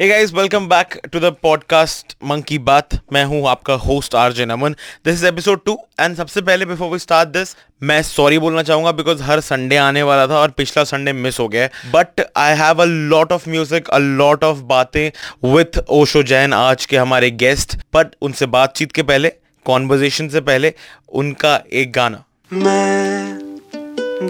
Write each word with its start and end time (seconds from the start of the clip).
Hey 0.00 0.08
guys 0.08 0.32
welcome 0.34 0.66
back 0.68 0.94
to 1.12 1.20
the 1.20 1.24
podcast 1.42 2.16
monkey 2.24 2.58
बात 2.58 2.88
मैं 3.12 3.24
हूँ 3.24 3.48
आपका 3.48 3.74
host 3.74 4.14
RJ 4.14 4.46
Naman 4.46 4.72
this 5.04 5.14
is 5.14 5.26
episode 5.26 5.60
two 5.64 5.78
and 6.00 6.16
सबसे 6.16 6.40
पहले 6.40 6.64
बिफोर 6.64 6.90
वी 6.90 6.98
स्टार्ट 6.98 7.28
दिस 7.28 7.56
मैं 7.82 8.02
सॉरी 8.02 8.38
बोलना 8.38 8.62
चाहूँगा 8.62 8.92
बिकॉज़ 8.92 9.22
हर 9.22 9.40
संडे 9.40 9.76
आने 9.76 10.02
वाला 10.02 10.26
था 10.26 10.38
और 10.38 10.50
पिछला 10.50 10.84
संडे 10.84 11.12
मिस 11.12 11.40
हो 11.40 11.48
गया 11.48 11.66
but 11.66 12.20
I 12.36 12.56
have 12.56 12.82
a 12.82 12.84
lot 12.84 13.32
of 13.32 13.48
music 13.50 13.88
a 13.88 13.98
lot 13.98 14.44
of 14.44 14.58
बातें 14.58 15.10
विथ 15.54 15.78
ओशो 15.88 16.22
जैन 16.22 16.52
आज 16.52 16.86
के 16.86 16.96
हमारे 16.96 17.30
गेस्ट 17.30 17.76
बट 17.94 18.06
उनसे 18.22 18.46
बातचीत 18.46 18.92
के 18.92 19.02
पहले 19.02 19.32
कॉन्वर्जेशन 19.64 20.28
से 20.28 20.40
पहले, 20.40 20.74
उनका 21.08 21.62
एक 21.72 21.92
गाना. 21.92 22.24
मैं 22.52 23.38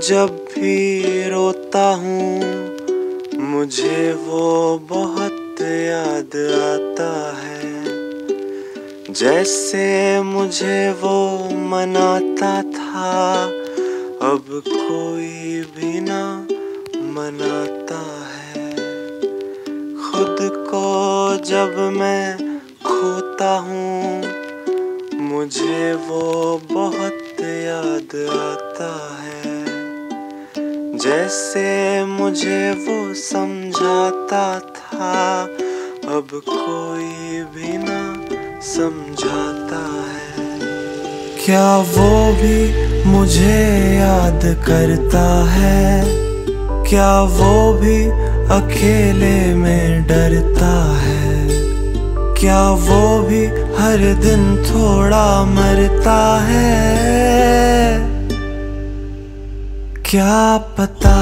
जब 0.02 0.27
भी 0.27 1.02
रोता 1.29 1.89
हूँ, 1.95 2.41
मुझे 3.41 4.12
वो 4.12 4.79
बहुत 4.79 5.40
याद 5.63 6.37
आता 6.61 7.37
है। 7.43 7.84
जैसे 9.12 10.21
मुझे 10.23 10.91
वो 10.91 11.48
मनाता 11.53 12.62
था, 12.62 13.43
अब 14.23 14.62
कोई 14.69 15.61
भी 15.61 16.01
ना 16.01 16.47
मनाता 16.97 18.01
है। 18.34 18.70
खुद 19.95 20.37
को 20.41 21.37
जब 21.45 21.79
मैं 21.79 22.59
खोता 22.84 23.59
हूँ, 23.59 24.23
मुझे 25.15 25.92
वो 25.95 26.61
बहुत 26.73 27.41
याद 27.41 28.29
आता 28.31 29.19
है। 29.23 29.41
जैसे 30.98 32.05
मुझे 32.05 32.70
वो 32.70 33.15
समझाता 33.15 34.61
था 34.61 35.47
अब 36.10 36.28
कोई 36.48 37.42
भी 37.42 37.78
ना 37.78 38.14
समझाता 38.60 39.83
है। 40.12 40.58
क्या 41.44 41.77
वो 41.77 42.33
भी 42.33 42.58
मुझे 43.05 43.61
याद 43.94 44.41
करता 44.67 45.44
है? 45.50 46.05
क्या 46.91 47.22
वो 47.22 47.72
भी 47.72 48.05
अकेले 48.55 49.55
में 49.55 50.02
डरता 50.02 50.97
है? 50.97 51.48
क्या 52.41 52.70
वो 52.70 53.22
भी 53.22 53.47
हर 53.47 54.14
दिन 54.14 54.64
थोड़ा 54.64 55.45
मरता 55.45 56.41
है? 56.42 56.91
क्या 60.11 60.56
पता 60.56 61.17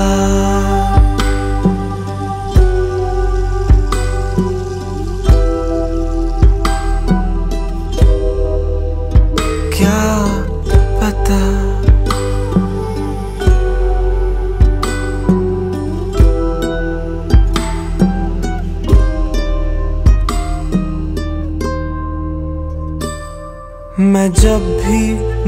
मैं 24.09 24.31
जब 24.33 24.61
भी 24.81 25.01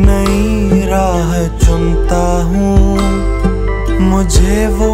नई 0.03 0.81
राह 0.87 1.31
चुनता 1.59 2.23
हूँ, 2.43 2.77
मुझे 4.01 4.67
वो 4.67 4.89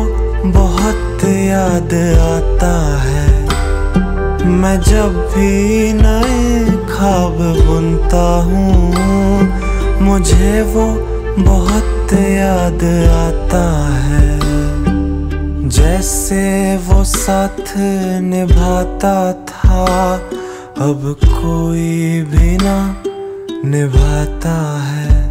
बहुत 0.52 1.24
याद 1.24 1.94
आता 2.22 2.72
है। 3.02 4.46
मैं 4.52 4.80
जब 4.80 5.16
भी 5.32 5.92
नए 5.92 6.76
खाब 6.90 7.38
बुनता 7.66 8.26
हूँ, 8.42 10.02
मुझे 10.02 10.62
वो 10.74 10.86
बहुत 11.42 12.12
याद 12.12 12.84
आता 13.14 13.64
है। 14.04 14.28
जैसे 15.68 16.44
वो 16.86 17.02
साथ 17.04 17.74
निभाता 18.22 19.32
था, 19.32 20.14
अब 20.80 21.16
कोई 21.24 22.22
भी 22.22 22.56
ना 22.56 22.78
निभाता 23.66 24.82
है। 24.82 25.30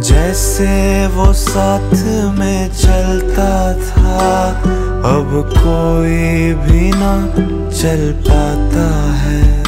जैसे 0.00 1.06
वो 1.06 1.32
साथ 1.32 1.94
में 2.38 2.68
चलता 2.68 3.72
था, 3.72 4.50
अब 5.04 5.52
कोई 5.58 6.52
भी 6.54 6.90
ना 6.94 7.26
चल 7.70 8.12
पाता 8.12 9.12
है। 9.12 9.62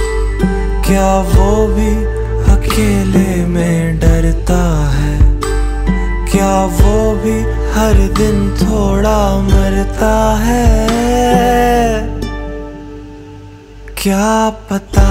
क्या 0.87 1.21
वो 1.21 1.67
भी 1.67 2.05
अकेले 2.51 3.45
में 3.45 3.99
डरता 3.99 4.89
है? 4.89 5.34
क्या 6.35 6.65
वो 6.65 7.15
भी 7.15 7.33
हर 7.73 7.93
दिन 8.17 8.39
थोड़ा 8.57 9.19
मरता 9.39 10.15
है? 10.35 10.65
क्या 14.03 14.49
पता 14.49 15.07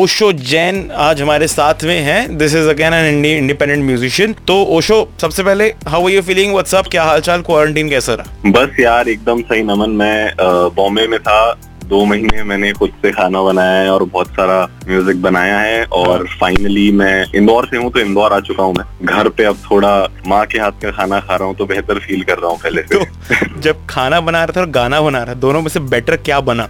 ओशो 0.00 0.30
जैन 0.32 0.76
आज 0.96 1.20
हमारे 1.22 1.46
साथ 1.48 1.82
में 1.84 1.98
हैं। 2.02 2.36
This 2.38 2.54
is 2.54 2.68
again 2.68 2.94
an 2.94 3.24
independent 3.24 3.82
musician 3.84 4.32
तो 4.48 4.54
ओशो 4.76 4.96
सबसे 5.20 5.42
पहले 5.42 5.64
how 5.88 6.04
are 6.04 6.10
you 6.10 6.22
feeling 6.22 6.52
what's 6.52 6.86
up 6.90 7.02
हालचाल? 7.04 7.42
क्वारंटीन 7.42 7.88
कैसा 7.90 8.14
रहा? 8.14 8.50
बस 8.50 8.80
यार 8.80 9.08
एकदम 9.08 9.42
सही 9.42 9.62
नमन। 9.62 9.90
मैं 9.96 10.32
बॉम्बे 10.76 11.06
में 11.06 11.18
था। 11.20 11.52
दो 11.86 12.04
महीने 12.04 12.42
मैंने 12.44 12.72
खुद 12.72 12.90
से 13.02 13.10
खाना 13.12 13.42
बनाया 13.42 13.80
है 13.80 13.90
और 13.90 14.04
बहुत 14.06 14.28
सारा 14.30 14.62
म्यूज़िक 14.88 15.20
बनाया 15.22 15.58
है 15.58 15.84
और 16.00 16.26
फाइनली 16.40 16.90
मैं 16.92 17.24
इंदौर 17.36 17.66
से 17.70 17.76
हूँ 17.76 17.90
तो 17.92 18.00
इंदौर 18.00 18.32
आ 18.32 18.38
चुका 18.40 18.62
हूँ 18.62 18.74
मैं। 18.74 18.84
घर 19.06 19.28
पे 19.28 19.44
अब 19.44 19.58
थोड़ा 19.70 19.92
माँ 20.26 20.44
के 20.46 20.58
हाथ 20.58 20.80
का 20.82 20.90
खाना 20.90 21.20
खा 21.20 21.36
रहा 21.36 21.48
हूँ 21.48 21.56
तो 21.56 21.66
बेहतर 21.66 21.98
फील 21.98 22.22
कर 22.22 22.38
रहा 22.38 22.50
हूँ 22.50 22.58
पहले 22.58 22.82
से। 22.82 22.94
तो 22.94 23.60
जब 23.60 23.86
खाना 23.90 24.20
बना 24.20 24.44
रहा 24.44 24.56
था 24.56 24.60
और 24.60 24.70
गाना 24.78 25.00
बना 25.00 25.22
रहा 25.22 25.34
दोनों 25.46 25.62
में 25.62 25.68
से 25.68 25.80
बेटर 25.90 26.16
क्या 26.18 26.40
बना? 26.42 26.68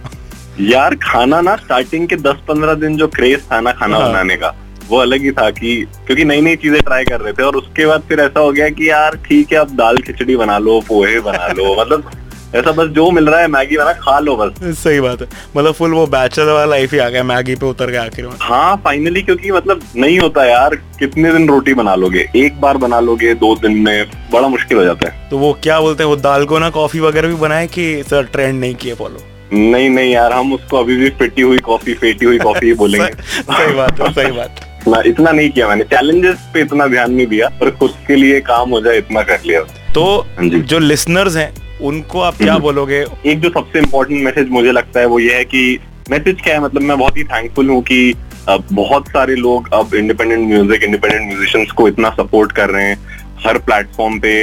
यार 0.61 0.95
खाना 0.95 1.41
ना 1.41 1.55
स्टार्टिंग 1.55 2.07
के 2.07 2.15
दस 2.15 2.35
पंद्रह 2.47 2.73
दिन 2.73 2.97
जो 2.97 3.07
क्रेज 3.07 3.43
था 3.51 3.59
ना 3.61 3.71
खाना 3.71 3.97
हाँ। 3.97 4.09
बनाने 4.09 4.35
का 4.35 4.53
वो 4.89 4.97
अलग 4.97 5.21
ही 5.21 5.31
था 5.31 5.49
कि 5.49 5.75
क्योंकि 6.07 6.25
नई 6.25 6.41
नई 6.41 6.55
चीज़ें 6.55 6.81
ट्राई 6.81 7.03
कर 7.05 7.21
रहे 7.21 7.33
थे 7.33 7.43
और 7.43 7.55
उसके 7.55 7.85
बाद 7.85 8.01
फिर 8.01 8.19
ऐसा 8.19 8.39
हो 8.39 8.51
गया 8.51 8.69
कि 8.69 8.89
यार 8.89 9.15
ठीक 9.25 9.51
है 9.53 9.57
अब 9.57 9.75
दाल 9.75 9.97
खिचड़ी 9.97 10.35
बना 10.35 10.57
लो 10.57 10.79
पोहे 10.87 11.19
बना 11.19 11.47
लो 11.47 11.75
मतलब 11.81 12.11
ऐसा 12.55 12.71
बस 12.71 12.87
जो 12.87 13.09
मिल 13.11 13.27
रहा 13.29 13.39
है 13.39 13.47
मैगी 13.47 13.77
बना 13.77 13.93
खा 13.93 14.19
लो 14.19 14.35
बस। 14.35 14.77
सही 14.79 14.99
बात 14.99 15.21
है। 15.21 15.27
मतलब 15.57 15.73
फुल 15.73 15.93
वो 15.93 16.05
बैचलर 16.07 16.45
वाला 16.45 16.65
लाइफ 16.65 16.93
ही 16.93 16.99
आ 16.99 17.09
गया 17.09 17.23
मैगी 17.23 17.55
पे 17.55 17.65
उतर 17.65 17.89
गया 17.89 18.03
आखिर 18.03 18.27
में। 18.27 18.33
हाँ 18.41 18.75
फाइनली 18.77 19.21
क्योंकि 19.21 19.51
मतलब 19.51 19.81
नहीं 19.95 20.19
होता 20.19 20.45
यार 20.45 20.75
कितने 20.75 21.31
दिन 21.31 21.47
रोटी 21.49 21.73
बना 21.73 21.95
लोगे? 21.95 22.29
एक 22.35 22.61
बार 22.61 22.77
बना 22.77 22.99
लोगे 22.99 23.33
दो 23.33 23.55
दिन 23.55 23.77
में 23.77 24.05
बड़ा 24.33 24.47
मुश्किल 24.47 24.77
हो 24.77 24.83
जाता 24.83 25.09
है। 25.09 25.29
तो 25.29 25.37
वो 25.37 25.53
क्या 25.63 25.79
बोलते 25.79 26.03
हैं 26.03 26.09
वो 26.09 26.15
दाल 26.15 26.45
को 26.45 26.59
ना 26.59 26.69
कॉफ़ी 26.69 26.99
वगैरह 26.99 27.27
भी 27.27 27.35
बनाए 27.35 27.67
कि 27.67 28.03
सर 28.03 28.23
ट्रेंड 28.23 28.59
नहीं 28.59 28.75
किए 28.75 28.93
फॉलो 28.93 29.30
नहीं 29.53 29.89
नहीं 29.89 30.11
यार 30.11 30.33
हम 30.33 30.53
उसको 30.53 30.77
अभी 30.77 30.95
भी 30.97 31.09
फेटी 31.09 31.41
हुई 31.41 31.57
कॉफ़ी 31.57 31.93
फेटी 31.93 32.25
हुई 32.25 32.37
कॉफ़ी 32.39 32.67
ही 32.67 32.73
बोलेंगे। 32.81 33.11
सही 33.21 33.73
बात 33.73 34.01
है 34.01 34.11
सही 34.13 34.31
बात 34.31 34.59
है। 34.63 34.69
इतना 35.09 35.31
नहीं 35.31 35.49
किया 35.49 35.67
मैंने। 35.67 35.83
चैलेंजेस 35.83 36.37
पे 36.53 36.61
इतना 36.61 36.87
ध्यान 36.87 37.11
नहीं 37.13 37.27
दिया 37.27 37.47
पर 37.59 37.71
खुद 37.71 37.93
के 38.07 38.15
लिए 38.15 38.39
काम 38.41 38.69
हो 38.69 38.81
जाए 38.81 38.97
इतना 38.97 39.21
कर 39.23 39.39
लिया। 39.45 39.61
तो 39.93 40.05
हाँ 40.37 40.47
जी। 40.49 40.61
जो 40.61 40.79
लिसनर्स 40.79 41.35
हैं 41.35 41.53
उनको 41.81 42.21
आप 42.21 42.37
क्या 42.37 42.53
हम्म। 42.53 42.63
बोलोगे? 42.63 43.05
एक 43.25 43.39
जो 43.41 43.49
सबसे 43.49 43.79
इम्पोर्टेंट 43.79 44.23
मैसेज 44.23 44.49
मुझे 44.49 44.71
लगता 44.71 44.99
है 44.99 45.05
वो 45.05 45.19
ये 45.19 45.33
है 45.35 45.45
कि 45.45 45.79
मैसेज 46.09 46.41
क्या 46.41 46.53
है? 46.53 46.61
मतलब 46.61 46.81
मैं 46.81 46.97
बहुत 46.97 47.17
ही 47.17 47.23
थैंकफुल 47.23 47.69
हूँ 47.69 47.81
कि 47.83 48.13
बहुत 48.49 49.07
सारे 49.07 49.35
लोग 49.35 49.69
अब 49.73 49.93
इंडिपेंडेंट 49.95 50.47
म्यूज़िक 50.47 50.83
इंडिपेंडेंट 50.83 51.27
म्यूजिशियंस 51.27 51.71
को 51.71 51.87
इतना 51.87 52.09
सपोर्ट 52.09 52.51
कर 52.51 52.69
रहे 52.69 52.85
हैं। 52.85 52.97
हर 53.45 53.57
प्लेटफॉर्म 53.57 54.19
पे 54.19 54.33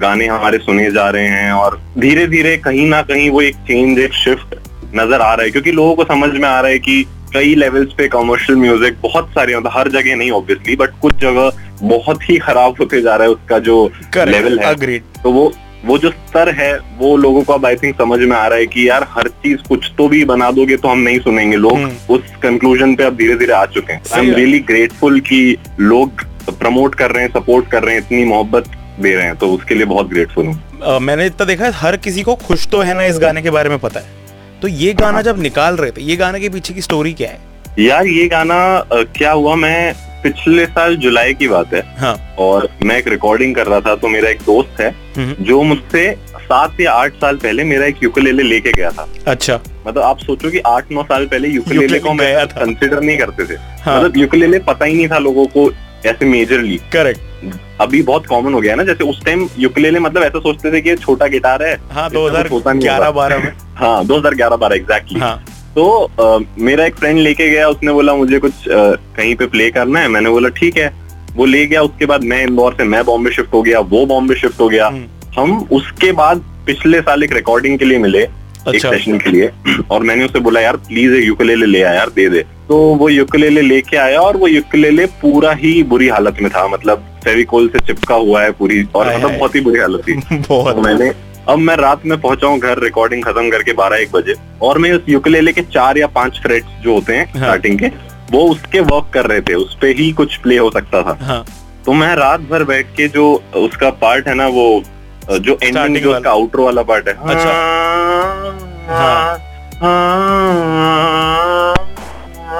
गाने 0.00 0.26
हमारे 0.26 0.58
सुने 0.58 0.90
जा 0.90 1.08
रहे 1.10 1.28
हैं 1.28 1.52
और 1.52 1.80
धीरे 1.98 2.26
धीरे 2.26 2.56
कहीं 2.58 2.86
ना 2.88 3.00
कहीं 3.04 3.30
वो 3.30 3.40
एक 3.42 3.56
चेंज 3.68 3.98
एक 3.98 4.12
शिफ्ट 4.16 4.54
नज़र 4.94 5.20
आ 5.20 5.32
रहा 5.34 5.44
है। 5.44 5.50
क्योंकि 5.50 5.72
लोगों 5.72 5.94
को 5.94 6.04
समझ 6.04 6.30
में 6.32 6.48
आ 6.48 6.60
रहा 6.60 6.70
है 6.70 6.78
कि 6.78 7.02
कई 7.34 7.54
लेवल्स 7.54 7.92
पे 7.92 8.06
कमर्शियल 8.08 8.58
म्यूज़िक 8.58 8.96
बहुत 9.02 9.28
सारे 9.30 9.56
मतलब 9.56 9.72
हर 9.74 9.88
जगह 9.90 10.16
नहीं 10.16 10.30
ऑब्वियसली 10.32 10.76
बट 10.76 11.00
कुछ 11.02 11.16
जगह 11.20 11.50
बहुत 11.82 12.28
ही 12.30 12.38
खराब 12.38 12.76
होते 12.80 13.00
जा 13.02 13.16
रहा 13.16 13.26
है 13.26 13.32
उसका 13.32 13.58
जो 13.60 13.84
लेवल 14.16 14.58
है। 14.60 14.74
अग्रीड 14.74 15.02
तो 15.22 15.32
वो 15.32 15.52
वो 15.84 15.96
जो 15.98 16.10
स्तर 16.10 16.48
है 16.54 16.72
वो 16.98 17.16
लोगों 17.16 17.42
को 17.42 17.52
अब 17.52 17.66
आई 17.66 17.76
थिंक 17.76 17.96
समझ 17.98 18.18
में 18.20 18.36
आ 18.36 18.46
रहा 18.46 18.58
है 18.58 18.66
कि 18.66 18.88
यार 18.88 19.06
हर 19.10 19.28
चीज़ 19.44 19.62
कुछ 19.68 19.90
तो 19.98 20.08
भी 20.08 20.24
बना 20.24 20.50
दोगे 20.50 20.76
तो 20.76 20.88
हम 20.88 20.98
नहीं 21.00 21.18
सुनेंगे। 21.20 21.56
लोग 21.56 21.72
हम्म। 21.74 22.14
उस 22.14 22.34
कंक्लूजन 22.42 22.94
पे 22.94 23.04
अब 23.04 23.16
धीरे 23.16 23.36
धीरे 23.36 23.52
आ 23.52 23.64
चुके 23.66 23.92
हैं। 23.92 24.02
आई 24.12 24.26
एम 24.26 24.34
रियली 24.34 24.58
ग्रेटफुल 24.70 25.20
कि 25.20 25.56
लोग 25.80 26.22
प्रमोट 26.50 26.94
कर 26.94 27.10
रहे 27.10 27.24
हैं 27.24 27.30
सपोर्ट 27.32 27.70
कर 27.70 27.82
रहे 27.82 27.94
हैं 27.94 28.02
इतनी 28.02 28.24
मोहब्बत 28.24 28.70
दे 29.00 29.14
रहे 29.14 29.26
हैं 29.26 29.36
तो 29.36 29.52
उसके 29.54 29.74
लिए 29.74 29.86
बहुत 29.86 30.08
ग्रेटफुल 30.08 30.46
हूँ। 30.46 30.98
मैंने 31.00 31.26
इतना 31.26 31.44
देखा 31.46 31.64
है 31.64 31.72
हर 31.74 31.96
किसी 31.98 32.22
को 32.22 32.34
खुश 32.38 32.66
तो 32.68 32.80
है 32.80 32.94
ना 32.94 33.04
इस 33.04 33.18
गाने 33.18 33.42
के 33.42 33.50
बारे 33.50 33.70
में 33.70 33.78
पता 33.78 34.00
है। 34.00 34.18
तो 34.62 34.68
ये 34.68 34.92
गाना 34.94 35.22
जब 35.22 35.40
निकाल 35.42 35.76
रहे 35.76 35.90
थे 35.90 36.02
ये 36.02 36.16
गाने 36.16 36.40
के 36.40 36.48
पीछे 36.48 36.74
की 36.74 36.82
स्टोरी 36.82 37.12
क्या 37.12 37.30
है? 37.30 37.38
यार 37.78 38.06
ये 38.06 38.26
गाना 38.28 38.56
क्या 38.92 39.32
हुआ 39.32 39.54
मैं 39.56 39.94
पिछले 40.22 40.64
साल 40.66 40.96
जुलाई 40.96 41.34
की 41.34 41.48
बात 41.48 41.72
है। 41.74 41.82
हाँ। 41.98 42.14
और 42.38 42.68
मैं 42.84 42.96
एक 42.98 43.08
रिकॉर्डिंग 43.08 43.54
कर 43.54 43.66
रहा 43.66 43.80
था 43.80 43.94
तो 43.96 44.08
मेरा 44.08 44.30
एक 44.30 44.40
दोस्त 44.46 44.80
है 44.80 44.90
हम्म, 45.16 45.44
जो 45.44 45.62
मुझसे 45.62 46.10
सात 46.40 46.80
या 46.80 46.92
आठ 46.92 47.12
साल 47.14 47.36
पहले 47.36 47.64
मेरा 47.64 47.86
एक 47.86 48.02
यूकेलेले 48.02 48.42
लेके 48.42 48.72
गया 48.72 48.90
था। 48.90 49.06
अच्छा। 49.26 49.58
मतलब 49.86 50.02
आप 50.02 50.18
सोचो 50.18 50.50
कि 50.50 50.58
आठ 50.66 50.90
नौ 50.92 51.02
साल 51.02 51.26
पहले 51.26 51.48
यूकेलेले 51.48 51.98
को 51.98 52.12
मैं 52.14 52.46
कंसिडर 52.48 53.00
नहीं 53.00 53.16
करते 53.18 53.44
थे। 53.44 53.58
हाँ। 53.82 53.96
मतलब 53.98 54.16
यूकेलेले 54.16 54.58
पता 54.60 54.84
ही 54.84 54.94
नहीं 54.94 55.08
था 55.08 55.18
लोगों 55.18 55.46
को 55.46 55.68
ऐसे 56.06 56.24
मेजरली 56.24 56.76
करेक्ट 56.92 57.54
अभी 57.80 58.02
बहुत 58.02 58.26
कॉमन 58.26 58.54
हो 58.54 58.60
गया 58.60 58.74
ना 58.74 58.82
जैसे 58.84 59.04
उस 59.04 59.24
टाइम 59.24 59.48
यूकेलेले 59.58 59.98
मतलब 60.00 60.22
ऐसा 60.22 60.38
सोचते 60.38 60.72
थे 60.72 60.80
कि 60.80 60.96
छोटा 60.96 61.26
गिटार 61.26 61.62
है 61.62 61.74
हाँ 61.92 62.08
नहीं 62.08 62.24
2011 62.48 63.06
होगा। 63.06 63.10
12 63.10 63.44
में। 63.44 63.52
हाँ 63.76 64.04
2011 64.06 64.56
बारह 64.60 64.76
एग्जैक्टली 64.76 65.20
हाँ। 65.20 65.36
तो 65.74 65.86
अ, 66.20 66.38
मेरा 66.58 66.84
एक 66.84 66.94
फ्रेंड 66.96 67.18
लेके 67.18 67.48
गया 67.50 67.68
उसने 67.68 67.92
बोला 67.92 68.14
मुझे 68.14 68.38
कुछ 68.38 68.68
अ, 68.68 68.76
कहीं 69.16 69.34
पे 69.36 69.46
प्ले 69.46 69.70
करना 69.70 70.00
है? 70.00 70.08
मैंने 70.08 70.30
बोला 70.30 70.48
ठीक 70.58 70.76
है। 70.78 70.92
वो 71.36 71.44
ले 71.44 71.64
गया 71.66 71.82
उसके 71.82 72.06
बाद 72.06 72.24
मैं 72.24 72.42
इंदौर 72.46 72.74
से 72.74 72.84
मैं 72.84 73.04
बॉम्बे 73.04 73.30
शिफ्ट 73.30 73.52
हो 73.52 73.62
गया 73.62 73.80
वो 73.90 74.04
बॉम्बे 74.06 74.34
शिफ्ट 74.34 74.60
हो 74.60 74.68
गया। 74.68 74.86
हम्म, 74.86 75.40
हम 75.40 75.58
उसके 75.72 76.12
बाद 76.12 76.44
पिछले 76.66 77.00
साल 77.00 77.22
एक 77.24 77.32
रिकॉर्डिंग 77.32 77.78
के 77.78 77.84
लिए 77.84 77.98
मिले 77.98 78.22
अच्छा, 78.22 78.70
एक 78.88 78.94
सेशन 78.94 79.18
के 79.18 79.30
लिए। 79.30 79.50
और 79.90 80.02
मैंने 80.02 80.24
उसे 80.24 80.40
बोला 80.40 80.60
यार 80.60 80.76
प्लीज़ 80.88 81.14
एक 81.14 81.24
यूकेलेले 81.24 81.66
ले 81.66 81.82
आ 81.82 81.92
यार 81.92 82.10
दे 82.16 82.28
दे। 82.28 82.44
तो 82.70 82.76
वो 82.94 83.08
यूकेलेले 83.08 83.60
लेके 83.60 83.96
आया 83.96 84.20
और 84.20 84.36
वो 84.36 84.48
यूकेलेले 84.48 85.06
पूरा 85.20 85.52
ही 85.52 85.82
बुरी 85.82 86.08
हालत 86.08 86.36
में 86.42 86.50
था। 86.50 86.66
मतलब 86.68 87.06
फेविकोल 87.24 87.68
से 87.68 87.78
चिपका 87.86 88.14
हुआ 88.14 88.42
है 88.42 88.50
पूरी 88.52 88.82
और 88.94 89.06
हाय 89.06 89.16
मतलब। 89.16 89.38
बहुत 89.38 89.54
ही 89.54 89.60
बुरी 89.60 89.80
हालत 89.80 90.02
थी। 90.08 90.14
बहुत। 90.48 90.74
तो 90.74 90.82
मैंने 90.82 91.10
अब 91.48 91.58
मैं 91.58 91.76
रात 91.76 92.06
में 92.06 92.20
पहुँचा 92.20 92.46
हूँ 92.46 92.58
घर 92.58 92.78
रिकॉर्डिंग 92.78 93.24
खत्म 93.24 93.50
करके 93.50 93.72
बारह 93.72 93.96
एक 93.96 94.12
बजे 94.12 94.34
और 94.62 94.78
मैं 94.78 94.92
उस 94.92 95.00
यूकेलेले 95.08 95.52
के 95.52 95.62
चार 95.62 95.98
या 95.98 96.06
पाँच 96.06 96.40
फ्रेट्स 96.42 96.82
जो 96.82 96.94
होते 96.94 97.16
हैं 97.16 97.24
हाँ। 97.26 97.38
स्टार्टिंग 97.38 97.78
के 97.78 97.86
वो 98.32 98.46
उसके 98.48 98.80
वर्क 98.80 99.10
कर 99.14 99.26
रहे 99.26 99.40
थे। 99.40 99.54
उस 99.54 99.76
पे 99.80 99.88
ही 99.92 100.10
कुछ 100.12 100.36
प्ले 100.36 100.58
हो 100.58 100.70
सकता 100.70 101.02
था। 101.02 101.18
हाँ। 101.22 101.44
तो 101.86 101.92
मैं 101.92 102.14
रात 102.16 102.40
भर 102.40 102.64
बैठ 102.64 102.86
के 102.96 103.08
जो 103.08 103.26
उसका 103.56 103.90
पार्ट 103.90 104.28
है 104.28 104.34
ना 104.34 104.46
वो 104.46 104.82
जो 105.30 105.58
एंडिंग। 105.62 106.06
उसका 106.06 106.30
आउटरो 106.30 106.64
वाला 106.64 106.82
पार्ट 106.82 107.08
है। 107.08 107.14
अच्छा। 107.14 107.52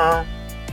हाँ। 0.00 0.25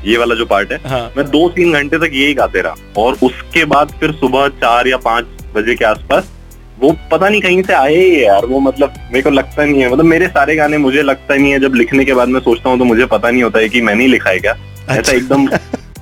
ये 0.06 0.18
वाला 0.18 0.36
जो 0.36 0.46
पार्ट 0.46 0.72
है 0.72 0.80
हाँ 0.90 1.12
मैं 1.18 1.26
दो 1.26 1.48
तीन 1.50 1.74
घंटे 1.74 1.98
तक 1.98 2.14
यही 2.14 2.34
गाते 2.34 2.62
रहा 2.62 3.02
और 3.02 3.18
उसके 3.24 3.66
बाद 3.66 3.92
फिर 4.00 4.12
सुबह 4.12 4.48
चार 4.62 4.88
या 4.88 4.98
पाँच 4.98 5.26
बजे 5.56 5.76
के 5.76 5.86
आसपास 5.86 6.32
वो 6.80 6.92
पता 7.12 7.30
नहीं 7.30 7.42
कहीं 7.42 7.62
से 7.64 7.74
आए 7.74 7.96
ही 7.96 8.10
है 8.16 8.24
यार 8.24 8.46
वो 8.46 8.60
मतलब 8.60 8.94
मेरे 9.12 9.22
को 9.22 9.30
लगता 9.30 9.66
नहीं 9.66 9.82
है 9.82 9.92
मतलब 9.92 10.06
मेरे 10.06 10.28
सारे 10.28 10.56
गाने 10.56 10.78
मुझे 10.78 11.02
लगता 11.02 11.36
नहीं 11.36 11.52
है 11.52 11.60
जब 11.60 11.76
लिखने 11.76 12.06
के 12.06 12.14
बाद 12.14 12.30
मैं 12.30 12.40
सोचता 12.40 12.70
हूँ 12.70 12.80
तो 12.80 12.86
मुझे 12.86 13.06
पता 13.06 13.30
नहीं 13.30 13.44
होता 13.44 13.60
है 13.60 13.70
कि 13.70 13.82
मैंने 13.82 14.04
ही 14.04 14.10
लिखा 14.10 14.30
है 14.30 14.40
क्या 14.40 14.52
अच्छा। 14.52 14.96
ऐसा। 14.96 15.14
एकदम 15.14 15.48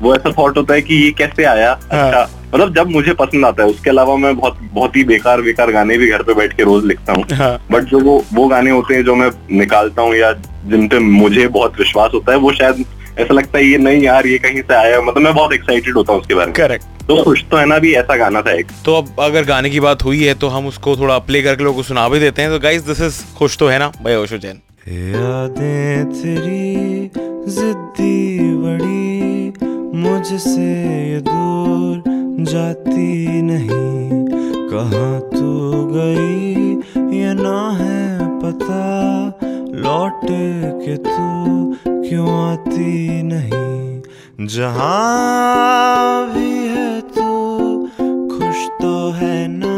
वो 0.01 0.15
ऐसा 0.15 0.31
थॉट 0.31 0.57
होता 0.57 0.73
है 0.73 0.81
कि 0.81 0.95
ये 0.95 1.11
कैसे 1.11 1.43
आया 1.43 1.69
हाँ। 1.91 2.07
अच्छा 2.07 2.27
मतलब 2.53 2.73
जब 2.75 2.89
मुझे 2.89 3.13
पसंद 3.13 3.45
आता 3.45 3.63
है 3.63 3.69
उसके 3.69 3.89
अलावा 3.89 4.15
मैं 4.15 4.35
बहुत 4.37 4.57
बहुत 4.73 4.95
ही 4.95 5.03
बेकार 5.03 5.41
बेकार 5.41 5.71
गाने 5.71 5.97
भी 5.97 6.07
घर 6.07 6.23
पे 6.23 6.33
बैठ 6.33 6.53
के 6.53 6.63
रोज 6.63 6.85
लिखता 6.85 7.13
हूँ 7.13 7.23
हाँ 7.33 7.57
बट 7.71 7.83
जो 7.83 7.99
वो 7.99 8.23
वो 8.33 8.47
गाने 8.47 8.71
होते 8.71 8.95
हैं 8.95 9.03
जो 9.03 9.15
मैं 9.15 9.29
निकालता 9.57 10.01
हूँ 10.01 10.15
या 10.15 10.31
जिन 10.65 10.87
पे 10.87 10.99
मुझे 10.99 11.47
बहुत 11.47 11.79
विश्वास 11.79 12.11
होता 12.13 12.31
है 12.31 12.37
वो 12.37 12.51
शायद 12.53 12.85
ऐसा 13.19 13.33
लगता 13.33 13.57
है 13.57 13.65
ये 13.65 13.77
नहीं 13.77 14.01
यार 14.03 14.27
ये 14.27 14.37
कहीं 14.37 14.61
से 14.61 14.73
आया। 14.75 15.01
मतलब 15.01 15.23
मैं 15.23 15.33
बहुत 15.33 15.53
एक्साइटेड 15.53 15.95
होता 15.95 16.13
हूँ 16.13 16.21
उसके 16.21 16.35
बारे 16.35 16.47
में। 16.47 16.53
करेक्ट 16.55 16.85
तो 17.07 17.21
खुश 17.23 17.43
तो 17.51 17.57
है 17.57 17.65
ना 17.65 17.77
भी 17.79 17.93
ऐसा 17.95 18.15
गाना 18.17 18.41
था 18.41 18.51
एक। 18.51 18.71
तो 18.85 18.95
अब 18.95 19.15
अगर 19.21 19.45
गाने 19.45 19.69
की 19.69 19.79
बात 19.79 20.03
हुई 20.03 20.23
है 20.23 20.33
तो 20.35 20.47
हम 20.47 20.67
उसको 20.67 20.95
थोड़ा 20.97 21.17
प्ले 21.21 21.41
करके 21.41 21.63
लोगों 21.63 21.75
को 21.75 21.83
सुना 21.83 22.07
भी 22.09 22.19
देते 22.19 22.41
हैं। 22.41 22.51
तो 22.51 22.59
गाइस 22.59 22.81
दिस 22.83 23.01
इज़ 23.01 23.21
खुश 23.37 23.57
तो 23.57 23.67
है 23.67 23.79
ना? 23.79 23.87
भाई 24.03 24.15
ओशो 24.15 24.37
जैन 24.37 24.61
यादें 24.87 26.05
तेरी 26.11 27.09
जिद्दी 27.51 28.39
बड़ी 28.55 29.53
मुझसे 29.99 30.71
ये 31.11 31.19
दूर 31.21 32.03
जाती 32.45 33.41
नहीं। 33.41 34.25
कहाँ 34.69 35.19
तू 35.31 35.51
गई 35.93 37.17
ये 37.17 37.33
ना 37.33 37.59
है 37.79 38.27
पता 38.39 38.83
लौट 39.79 40.21
के 40.25 40.95
तू 40.97 41.94
क्यों 42.09 42.51
आती 42.51 43.23
नहीं? 43.23 44.01
जहाँ 44.47 46.33
भी 46.33 46.51
है 46.67 47.01
तू 47.01 47.29
खुश 48.31 48.67
तो 48.81 49.11
है 49.11 49.47
ना? 49.47 49.75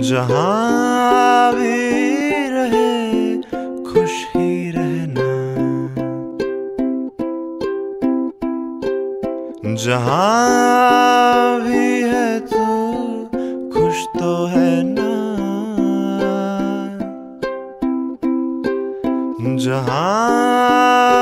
जहाँ 0.00 1.54
भी 1.54 1.76
रहे, 2.48 3.36
खुश 3.92 4.14
ही 4.36 4.70
रहना। 4.70 5.30
जहाँ 9.74 11.60
भी 11.60 12.02
है 12.02 12.40
तू 12.40 12.64
खुश 13.74 14.06
तो 14.18 14.46
है 14.46 14.82
ना? 14.82 15.01
जहाँ 19.62 21.21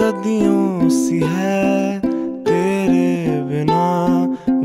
सदियों 0.00 0.88
सी 0.88 1.18
है, 1.22 1.98
तेरे 2.44 3.40
बिना 3.48 3.88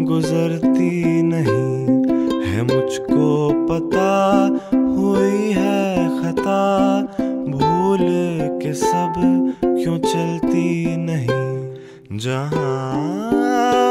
गुजरती 0.08 0.92
नहीं 1.24 2.44
है 2.46 2.62
मुझको 2.64 3.28
पता, 3.68 4.08
हुई 4.74 5.52
है 5.52 6.08
खता, 6.22 6.62
भूल 7.52 8.06
के 8.62 8.74
सब 8.76 9.14
क्यों 9.66 9.98
चलती 10.00 10.96
नहीं, 11.00 12.18
जहाँ 12.20 13.85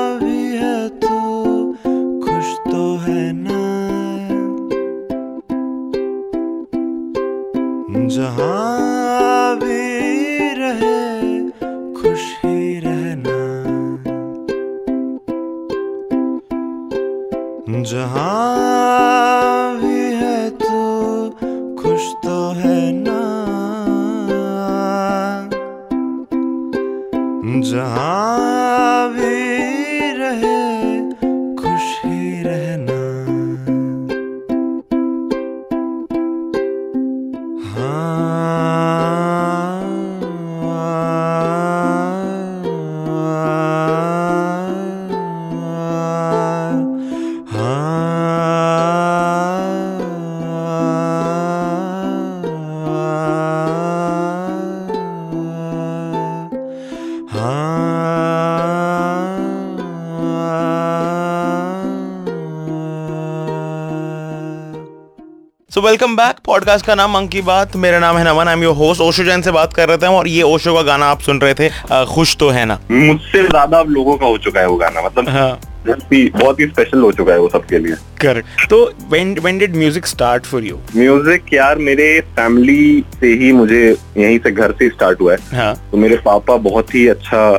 पॉडकास्ट 66.45 66.87
का 66.87 66.95
नाम 66.95 67.11
मंकी 67.11 67.41
बात। 67.43 67.77
मेरा 67.77 67.99
नाम 67.99 68.17
है 68.17 68.25
Naman 68.25 68.49
I 68.49 68.55
am 68.55 68.63
your 68.63 68.75
host 68.77 69.01
Osho 69.01 69.25
Jain 69.25 69.43
से 69.43 69.51
बात 69.51 69.73
कर 69.75 69.89
रहे 69.89 69.99
थे 69.99 70.07
हम 70.07 70.15
और 70.15 70.27
ये 70.29 70.43
ओशो 70.43 70.75
का 70.75 70.83
गाना 70.83 71.07
आप 71.07 71.21
सुन 71.21 71.39
रहे 71.41 71.55
थे 71.55 71.69
खुश 72.07 72.37
तो 72.41 72.49
है 72.51 72.65
ना? 72.65 72.79
मुझसे 72.91 73.43
ज़्यादा 73.43 73.83
लोगों 73.85 74.17
का 74.17 74.27
हो 74.27 74.37
चुका 74.39 74.61
है 74.61 74.67
वो 74.69 74.77
गाना 74.77 75.03
मतलब 75.03 75.29
हाँ। 75.29 75.49
बहुत 75.87 76.13
ही 76.13 76.25
बहुत 76.31 76.61
ही 76.61 76.67
स्पेशल 76.67 77.01
हो 77.01 77.11
चुका 77.13 77.33
है 77.33 77.39
वो 77.39 77.49
सबके 77.49 77.79
लिए। 77.79 77.95
करेक्ट 78.21 78.69
तो 78.71 78.85
when 79.11 79.35
when 79.39 79.59
did 79.59 79.77
music 79.77 80.07
start 80.07 80.47
for 80.47 80.65
you 80.65 80.79
music 80.97 81.53
यार 81.55 81.79
मेरे 81.89 82.21
फैमिली 82.37 83.05
से 83.21 83.33
ही 83.43 83.53
मुझे 83.53 83.83
यहीं 83.89 84.39
से 84.39 84.51
घर 84.53 84.73
से 84.73 84.89
स्टार्ट 84.91 85.21
हुआ 85.21 85.33
है। 85.33 85.57
हाँ। 85.57 85.75
तो 85.91 85.97
मेरे 85.97 86.17
पापा 86.25 86.57
बहुत 86.69 86.95
ही 86.95 87.07
अच्छा 87.09 87.51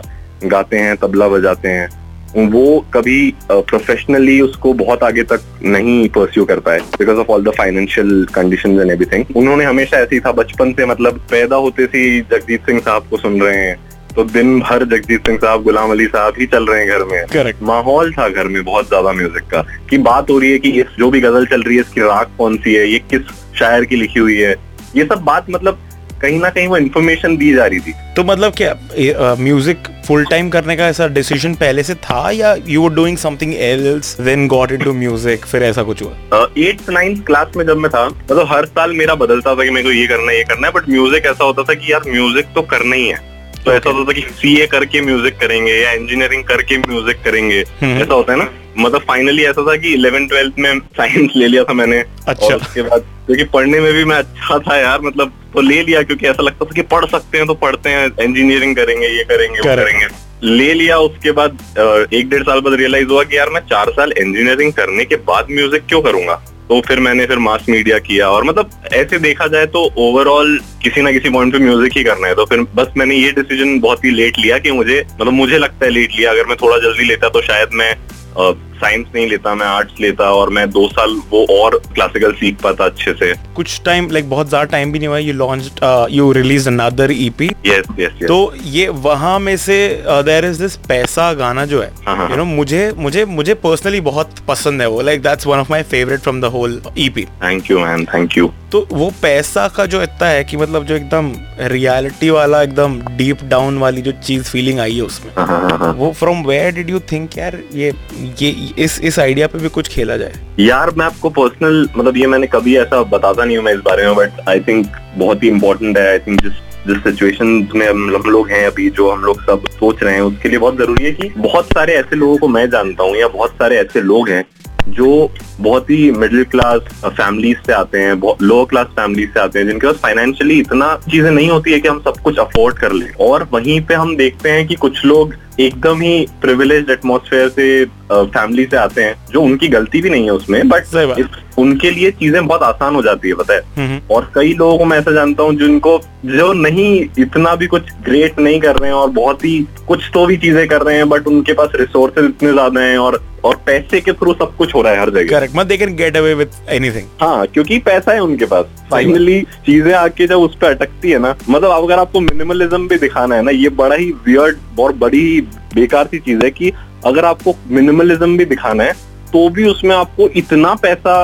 गाते 0.46 0.80
हैं 0.80 0.96
तबला 0.98 1.28
बजाते 1.30 1.70
हैं। 1.70 1.90
वो 2.38 2.80
कभी 2.94 3.34
प्रोफेशनली 3.52 4.38
uh, 4.40 4.46
उसको 4.46 4.74
बहुत 4.74 5.04
आगे 5.04 5.24
तक 5.24 5.42
नहीं 5.64 6.08
परस्यू 6.10 6.46
कर 6.46 6.60
पाए 6.60 6.80
because 7.00 7.18
of 7.18 7.28
all 7.32 7.44
the 7.44 7.52
financial 7.58 8.26
condition 8.36 8.80
and 8.80 8.92
everything 8.92 9.38
उन्होंने 9.38 9.66
हमेशा 9.66 9.98
ऐसे 9.98 10.16
ही 10.16 10.20
था 10.20 10.32
बचपन 10.40 10.74
से 10.74 10.86
मतलब 10.86 11.20
पैदा 11.32 11.56
होते 11.56 11.86
से 11.86 11.98
ही 12.00 12.20
जगजीत 12.32 12.66
सिंह 12.66 12.80
साहब 12.80 13.08
को 13.10 13.18
सुन 13.18 13.42
रहे 13.42 13.58
हैं। 13.58 13.78
तो 14.16 14.24
दिन 14.26 14.60
भर 14.60 14.84
जगजीत 14.86 15.26
सिंह 15.28 15.38
साहब 15.38 15.64
गुलाम 15.64 15.92
अली 15.92 16.06
साहब 16.08 16.34
ही 16.40 16.46
चल 16.48 16.66
रहे 16.66 16.80
हैं 16.80 16.90
घर 16.90 17.04
में। 17.06 17.26
करेक्ट 17.28 17.64
माहौल 17.64 18.12
था 18.14 18.28
घर 18.30 18.48
में 18.48 18.64
बहुत 18.64 18.88
ज़्यादा 18.88 19.12
म्यूज़िक 19.14 19.50
का। 19.52 19.62
कि 19.90 19.98
बात 20.00 20.30
हो 20.30 20.38
रही 20.40 20.52
है 20.52 20.60
कि 20.60 20.70
इस 20.82 20.96
जो 21.00 21.10
भी 21.12 21.22
गज़ल 21.22 21.46
चल 21.46 21.64
रही 21.64 21.76
है 21.76 21.82
इसकी 21.82 22.02
राग 22.02 22.38
कौन 22.38 22.58
सी 22.58 22.74
है? 22.74 22.88
ये 22.90 23.00
किस 23.12 23.34
शायर 23.60 23.86
की 23.86 23.96
लिखी 23.96 24.20
हुई 24.20 24.38
है? 24.38 24.56
ये 24.96 25.06
सब 25.06 25.24
बात 25.24 25.50
मतलब 25.50 25.80
कहीं 26.22 26.40
ना 26.40 26.50
कहीं 26.50 26.68
वो 26.68 26.78
इन्फॉर्मेशन 26.78 27.36
दी 27.38 27.54
जा 27.54 27.66
रही 27.66 27.80
थी। 27.80 27.94
तो 28.16 28.24
मतलब 28.24 28.54
क्या 28.58 29.36
म्यूज़िक 29.40 29.88
फुल 30.08 30.26
टाइम 30.26 30.50
करने 30.50 30.76
का 30.78 30.88
ऐसा 30.88 31.08
डिसीज़न 31.10 31.54
पहले 31.56 31.84
से 31.84 31.96
था 32.02 32.30
या 32.32 32.56
you 32.68 32.82
were 32.82 32.94
doing 32.96 33.18
something 33.18 33.54
else 33.56 34.20
then 34.22 34.48
got 34.48 34.72
into 34.72 34.94
music 34.94 35.46
फिर 35.46 35.64
ऐसा 35.64 35.84
कुछ 35.84 36.02
हुआ? 36.02 36.48
एट्थ 36.60 36.90
नाइन्थ 36.90 37.26
क्लास 37.26 37.56
में 37.58 37.66
जब 37.66 37.78
मैं 37.78 37.92
था 37.92 38.08
मतलब 38.08 38.38
तो 38.38 38.46
हर 38.46 38.66
साल 38.68 38.94
मेरा 38.98 39.16
बदलता 39.16 39.56
था 39.56 39.64
कि 39.64 39.70
मेरे 39.70 39.84
को 39.84 39.92
ये 39.92 40.06
करना 40.08 40.32
है 40.32 40.38
ये 40.38 40.44
करना 40.44 40.68
है 40.68 40.74
बट 40.74 40.90
म्यूज़िक 40.90 41.26
ऐसा 41.26 41.44
होता 41.44 41.64
था 41.64 41.74
कि 41.74 41.92
यार 41.92 42.10
म्यूज़िक 42.10 42.54
तो 42.56 42.62
करना 42.74 42.96
ही 42.96 43.08
है। 43.08 43.24
तो 43.66 43.72
ऐसा 43.72 43.90
होता 43.90 44.04
था 44.08 44.14
कि 44.14 44.22
सीए 44.34 44.66
करके 44.68 45.02
म्यूज़िक 45.02 45.40
करेंगे 45.40 45.74
या 45.74 45.92
इंजीनियरिंग 45.92 46.44
करके 46.44 46.78
म्यूज़िक 46.80 47.24
करेंगे। 47.24 47.64
हम्म। 47.82 48.02
ऐसा 48.02 48.14
होता 48.14 48.34
है 48.34 48.40
ना? 48.40 48.50
मतलब 48.78 49.02
फाइनली 49.08 49.44
ऐसा 49.46 49.66
था 49.68 49.76
कि 49.76 49.94
इलेवन 49.94 50.28
ट्वेल्थ 50.28 50.60
में 50.60 50.80
साइंस 50.98 51.32
ले 51.36 51.48
लिया 51.48 51.64
था 51.64 51.74
मैंने 51.74 52.04
अच्छा। 52.28 52.46
और 52.46 52.56
उसके 52.56 52.82
बाद 52.82 53.06
क्योंकि 53.26 53.44
पढ़ने 53.54 53.80
में 53.80 53.94
भी 53.94 54.04
मैं 54.06 54.18
अच्छा 54.18 54.58
था 54.60 54.78
यार 54.78 55.02
मतलब 55.02 55.32
तो 55.54 55.62
ले 55.62 55.82
लिया 55.84 56.02
क्योंकि 56.04 56.28
ऐसा 56.28 56.44
लगता 56.44 56.66
था 56.66 56.76
कि 56.76 56.82
पढ़ 56.92 57.06
सकते 57.08 57.38
हैं 57.38 57.48
तो 57.48 57.54
पढ़ते 57.56 57.90
हैं 57.90 58.06
इंजीनियरिंग 58.24 58.76
करेंगे 58.76 59.08
ये 59.08 59.24
करेंगे 59.24 59.60
वो 59.60 59.76
करेंगे। 59.76 60.08
ले 60.48 60.74
लिया 60.74 60.98
उसके 61.00 61.32
बाद 61.34 62.10
एक 62.14 62.30
डेढ़ 62.30 62.44
साल 62.44 62.60
बाद 62.62 62.74
रियलाइज़ 62.74 63.08
हुआ 63.08 63.24
कि 63.24 63.38
यार 63.38 63.50
मैं 63.50 63.62
चार 63.70 63.92
साल 63.92 64.12
इंजीनियरिंग 64.14 64.74
करने 64.74 65.06
के 65.06 65.16
बाद 65.30 65.48
म्यूज़िक 65.52 65.86
क्यों 65.90 66.02
करूँगा? 66.02 66.36
तो 66.70 66.80
फिर 66.82 67.00
मैंने 67.00 67.26
फिर 67.26 67.38
मास 67.40 67.66
मीडिया 67.70 67.98
किया 68.00 68.30
और 68.30 68.44
मतलब 68.44 68.70
ऐसे 68.94 69.18
देखा 69.20 69.48
जाए 69.48 69.66
तो 69.68 69.84
ओवरऑल 70.00 70.58
किसी 70.84 71.02
ना 71.02 71.12
किसी 71.12 71.30
पॉइंट 71.30 71.54
पे 71.54 71.60
म्यूज़िक 71.60 71.98
ही 71.98 72.04
करना 72.04 72.28
है। 72.28 72.36
तो 72.36 72.46
फिर 72.46 72.62
बस 72.76 72.94
मैंने 72.98 73.16
ये 73.16 73.32
डिसीज़न 73.32 73.80
बहुत 73.80 74.06
ही 74.06 74.12
लेट 74.12 74.38
लिया 74.40 74.58
कि 74.60 74.72
मुझे 74.72 75.00
मतलब 75.12 75.34
मुझे 75.34 75.58
लगता 75.58 75.86
है 75.86 75.92
लेट 75.92 76.16
लिया। 76.18 76.32
अगर 76.32 76.46
मैं 76.46 76.58
थोड़ा 76.62 76.78
जल्दी 76.80 77.06
लेता 77.06 77.30
तो 77.30 77.42
शायद 77.42 77.70
मैं 77.74 77.94
साइंस 78.38 79.08
नहीं 79.16 79.28
लेता 79.30 79.54
मैं 79.56 79.66
आर्ट्स 79.66 80.00
लेता 80.02 80.24
और 80.34 80.50
मैं 80.50 80.70
दो 80.70 80.88
साल 80.88 81.12
वो 81.30 81.46
और 81.54 81.80
क्लासिकल 81.94 82.32
सीख 82.40 82.58
पाता 82.64 82.86
अच्छे 82.86 83.14
से। 83.14 83.34
कुछ 83.56 83.80
टाइम 83.86 84.10
लाइक 84.12 84.30
बहुत 84.30 84.50
ज़्यादा 84.50 84.66
टाइम 84.72 84.92
भी 84.92 85.00
नहीं 85.00 85.08
हुआ 85.08 85.18
you 85.18 85.34
launch 85.34 85.80
you 86.12 86.32
release 86.32 86.68
another 86.70 87.12
EP 87.12 87.46
yes 87.66 87.86
yes 88.00 88.12
yes 88.22 88.28
तो 88.28 88.54
ये 88.72 88.88
वहाँ 89.06 89.38
में 89.40 89.56
से 89.58 89.78
देयर 90.08 90.46
इज़ 90.46 90.62
दिस 90.62 90.76
पैसा 90.88 91.32
गाना 91.34 91.66
जो 91.66 91.82
है 91.82 91.92
हाँ, 92.06 92.16
हाँ, 92.18 92.30
यू 92.30 92.36
नो 92.36 92.46
मुझे 92.46 92.92
मुझे 92.98 93.26
मुझे 93.26 93.54
पर्सनली 93.64 94.02
बहुत 94.02 94.40
पसंद 94.48 94.82
है 94.82 94.88
वो। 94.90 95.02
Like 95.02 95.22
that's 95.24 95.48
one 95.48 95.60
of 95.60 95.72
my 95.72 95.84
favourite 95.86 96.20
from 96.20 96.42
the 96.42 96.46
whole 96.58 96.82
EP 96.98 97.26
thank 97.44 97.72
you 97.72 97.80
man 97.80 98.06
thank 98.14 98.38
you 98.38 98.52
तो 98.72 98.86
वो 98.92 99.10
पैसा 99.22 99.68
का 99.76 99.86
जो 99.86 100.02
इतना 100.04 100.28
है 100.28 100.44
कि 100.44 100.58
मतलब 100.58 100.86
जो 100.86 100.96
एकदम 100.96 101.32
रियलिटी 101.72 102.30
वाला 102.30 102.62
एकदम 102.64 103.00
डीप 103.18 103.44
डाउन 103.50 103.78
वाली 103.78 104.02
जो 104.02 104.12
चीज़ 104.24 104.44
फीलिंग 104.44 104.80
आई 104.80 104.96
है 104.96 105.02
उसमें। 105.02 105.32
हाँ 105.38 105.46
हाँ 105.48 105.60
हाँ 105.62 105.78
हाँ। 105.80 105.92
वो 105.94 106.12
from 106.14 106.44
where 106.46 106.74
did 106.76 106.90
you 106.90 107.00
think 107.12 107.38
यार 107.38 107.60
ये 107.74 107.92
ये, 108.42 108.50
इस 108.80 109.00
इस 109.02 109.20
आइडिया 109.20 109.48
पे 109.48 109.60
भी 109.60 109.70
कुछ 109.70 109.88
खेला 109.88 110.18
जाए। 110.18 110.34
यार, 110.60 110.92
मैं 110.98 111.06
आपको 111.06 111.30
पर्सनल 111.32 111.88
मतलब 111.98 112.18
ये 112.18 112.28
मैंने 112.28 112.48
कभी 112.48 112.76
ऐसा 112.78 113.02
बताता 113.06 113.46
नहीं 113.46 113.58
हूँ 113.58 113.66
मैं 113.66 113.74
इस 113.74 113.80
बारे 113.86 114.06
में 114.06 114.16
बट 114.16 114.50
आई 114.50 114.60
थिंक 114.60 114.88
बहुत 115.18 115.44
ही 115.44 115.48
इंपॉर्टेंट 115.48 115.98
है 115.98 116.08
आई 116.12 116.20
थिंक 116.20 116.42
जिस 116.42 116.64
जिस 116.88 116.98
सिचुएशन 117.04 117.48
में 117.76 117.88
हम 117.88 118.16
हम 118.16 118.30
लोग 118.32 118.50
हैं 118.50 118.66
अभी, 118.68 118.90
जो 118.90 119.10
हम 119.10 119.24
लोग 119.24 119.42
सब 119.44 119.64
सोच 119.70 120.04
रहे 120.04 120.14
हैं, 120.14 120.22
उसके 120.22 120.50
लिए 120.50 120.60
बहुत 120.60 120.78
ज़रूरी 120.78 121.04
है 121.06 121.12
कि 121.12 121.30
बहुत 121.38 121.66
सारे 121.68 121.94
ऐसे 121.94 122.16
लोगों 122.16 122.38
को 122.38 122.48
मैं 122.48 122.70
जानता 122.70 123.04
हूँ, 123.04 123.16
या 123.18 123.28
बहुत 123.28 123.52
सारे 123.52 123.78
ऐसे 123.78 124.02
लोग 124.02 124.30
हैं, 124.30 124.44
जो 124.90 125.32
बहुत 125.60 125.90
ही 125.90 126.12
मिडिल 126.12 126.44
क्लास 126.46 126.82
फैमिलीज़ 127.06 127.58
से 127.68 127.74
आते 127.74 128.00
हैं 128.00 128.14
लोअर 128.42 128.66
क्लास 128.66 128.88
फैमिलीज़ 128.96 129.30
से 129.30 129.40
आते 129.40 129.60
हैं, 129.60 129.68
जिनके 129.68 129.88
पास 129.88 129.96
फाइनेंशियली 129.96 130.60
इतना 130.60 130.96
चीज़ें 131.12 131.32
नहीं 131.32 131.50
होती 131.50 131.72
है 131.72 131.80
कि 131.80 131.88
हम 131.88 132.00
सब 132.02 132.18
कुछ 132.24 132.38
अफोर्ड 132.40 132.78
कर 132.80 132.92
लें। 132.92 133.12
और 133.22 133.48
वहीं 133.54 133.80
पे 133.82 133.94
हम 133.94 134.16
देखते 134.18 134.50
हैं 134.50 134.68
कि 134.68 134.76
कुछ 134.76 135.04
लोग 135.06 135.34
एकदम 135.60 136.02
ही 136.02 136.26
प्रिविलेज 136.42 136.90
एटमोसफेयर 136.90 137.50
से 137.50 137.86
फैमिली 138.12 138.66
से 138.66 138.78
आते 138.78 139.04
हैं 139.04 139.16
जो 139.32 139.42
उनकी 139.42 139.68
गलती 139.68 140.02
भी 140.02 140.10
नहीं 140.10 140.24
है 140.24 140.32
उसमें 140.32 140.68
बट 140.70 141.28
उनके 141.60 141.92
लिए 141.92 142.10
चीज़ें 142.12 142.46
बहुत 142.48 142.64
आसान 142.64 142.96
हो 142.96 143.02
जाती 143.02 143.30
है 143.30 143.36
पता 143.36 143.54
है? 143.54 143.62
हम्म, 143.78 144.00
और 144.14 144.32
कई 144.36 144.54
लोगों 144.54 144.78
को 144.78 144.86
मैं 144.86 144.98
ऐसा 145.00 145.12
जानता 145.12 145.44
हूँ 145.44 145.56
जिनको 145.60 146.00
जो 146.26 146.52
नहीं 146.54 146.90
इतना 147.20 147.56
भी 147.56 147.68
कुछ 147.68 147.92
ग्रेट 148.06 148.40
नहीं 148.40 148.60
कर 148.62 148.76
रहे 148.76 148.90
हैं 148.90 148.98
और 148.98 149.10
बहुत 149.12 149.46
ही 149.46 149.60
कुछ 149.88 150.10
तो 150.14 150.26
भी 150.26 150.38
चीज़ें 150.38 150.68
कर 150.68 150.82
रहे 150.82 150.96
हैं 150.96 151.08
बट 151.10 151.28
उनके 151.28 151.54
पास 151.54 151.70
रिसोर्सेज 151.76 152.26
इतने 152.26 152.52
ज़्यादा 152.52 152.82
हैं 152.82 152.98
और 152.98 153.24
और 153.46 153.56
पैसे 153.66 154.00
के 154.02 154.14
थ्रू 154.14 154.34
सब 154.34 154.56
कुछ 154.58 154.74
हो 154.76 154.82
रहा 154.82 154.94
है 154.94 155.00
हर 155.00 155.10
जगह। 155.10 155.30
Correct 155.30 155.56
but 155.56 155.68
they 155.68 155.78
can 155.78 155.96
get 155.96 156.16
away 156.18 156.34
with 156.34 156.52
anything 156.70 157.08
हाँ 157.22 157.46
क्योंकि 157.48 157.78
पैसा 157.80 158.12
है 158.12 158.20
उनके 158.20 158.46
पास। 158.46 158.66
फाइनली 158.92 159.42
चीज़ें 159.66 159.94
आके 159.94 160.28
जब 160.28 160.40
उस 160.40 160.56
पर 160.56 160.76
अटकती 160.76 161.12
है 161.12 161.20
ना 161.20 161.36
मतलब 161.50 161.70
अगर 161.72 162.00
आपको 162.00 162.20
मिनिमलिज्म 162.20 162.88
भी 162.88 162.98
दिखाना 162.98 163.36
है 163.36 163.42
ना 163.42 163.52
ये 163.52 163.70
बड़ा 163.82 163.96
ही 163.96 164.12
वियर्ड 164.26 164.80
और 164.80 164.94
बड़ी 164.96 165.45
बेकार 165.76 166.08
सी 166.08 166.20
चीज़ 166.20 166.44
है 166.44 166.52
कि 166.52 166.72
अगर 167.06 167.26
आपको 167.26 167.56
मिनिमलिज्म 167.70 168.38
भी 168.38 168.46
दिखाना 168.46 168.84
है 168.84 168.94
तो 169.32 169.48
भी 169.50 169.66
उसमें 169.66 169.96
आपको 169.96 170.30
इतना 170.36 170.74
पैसा 170.76 171.16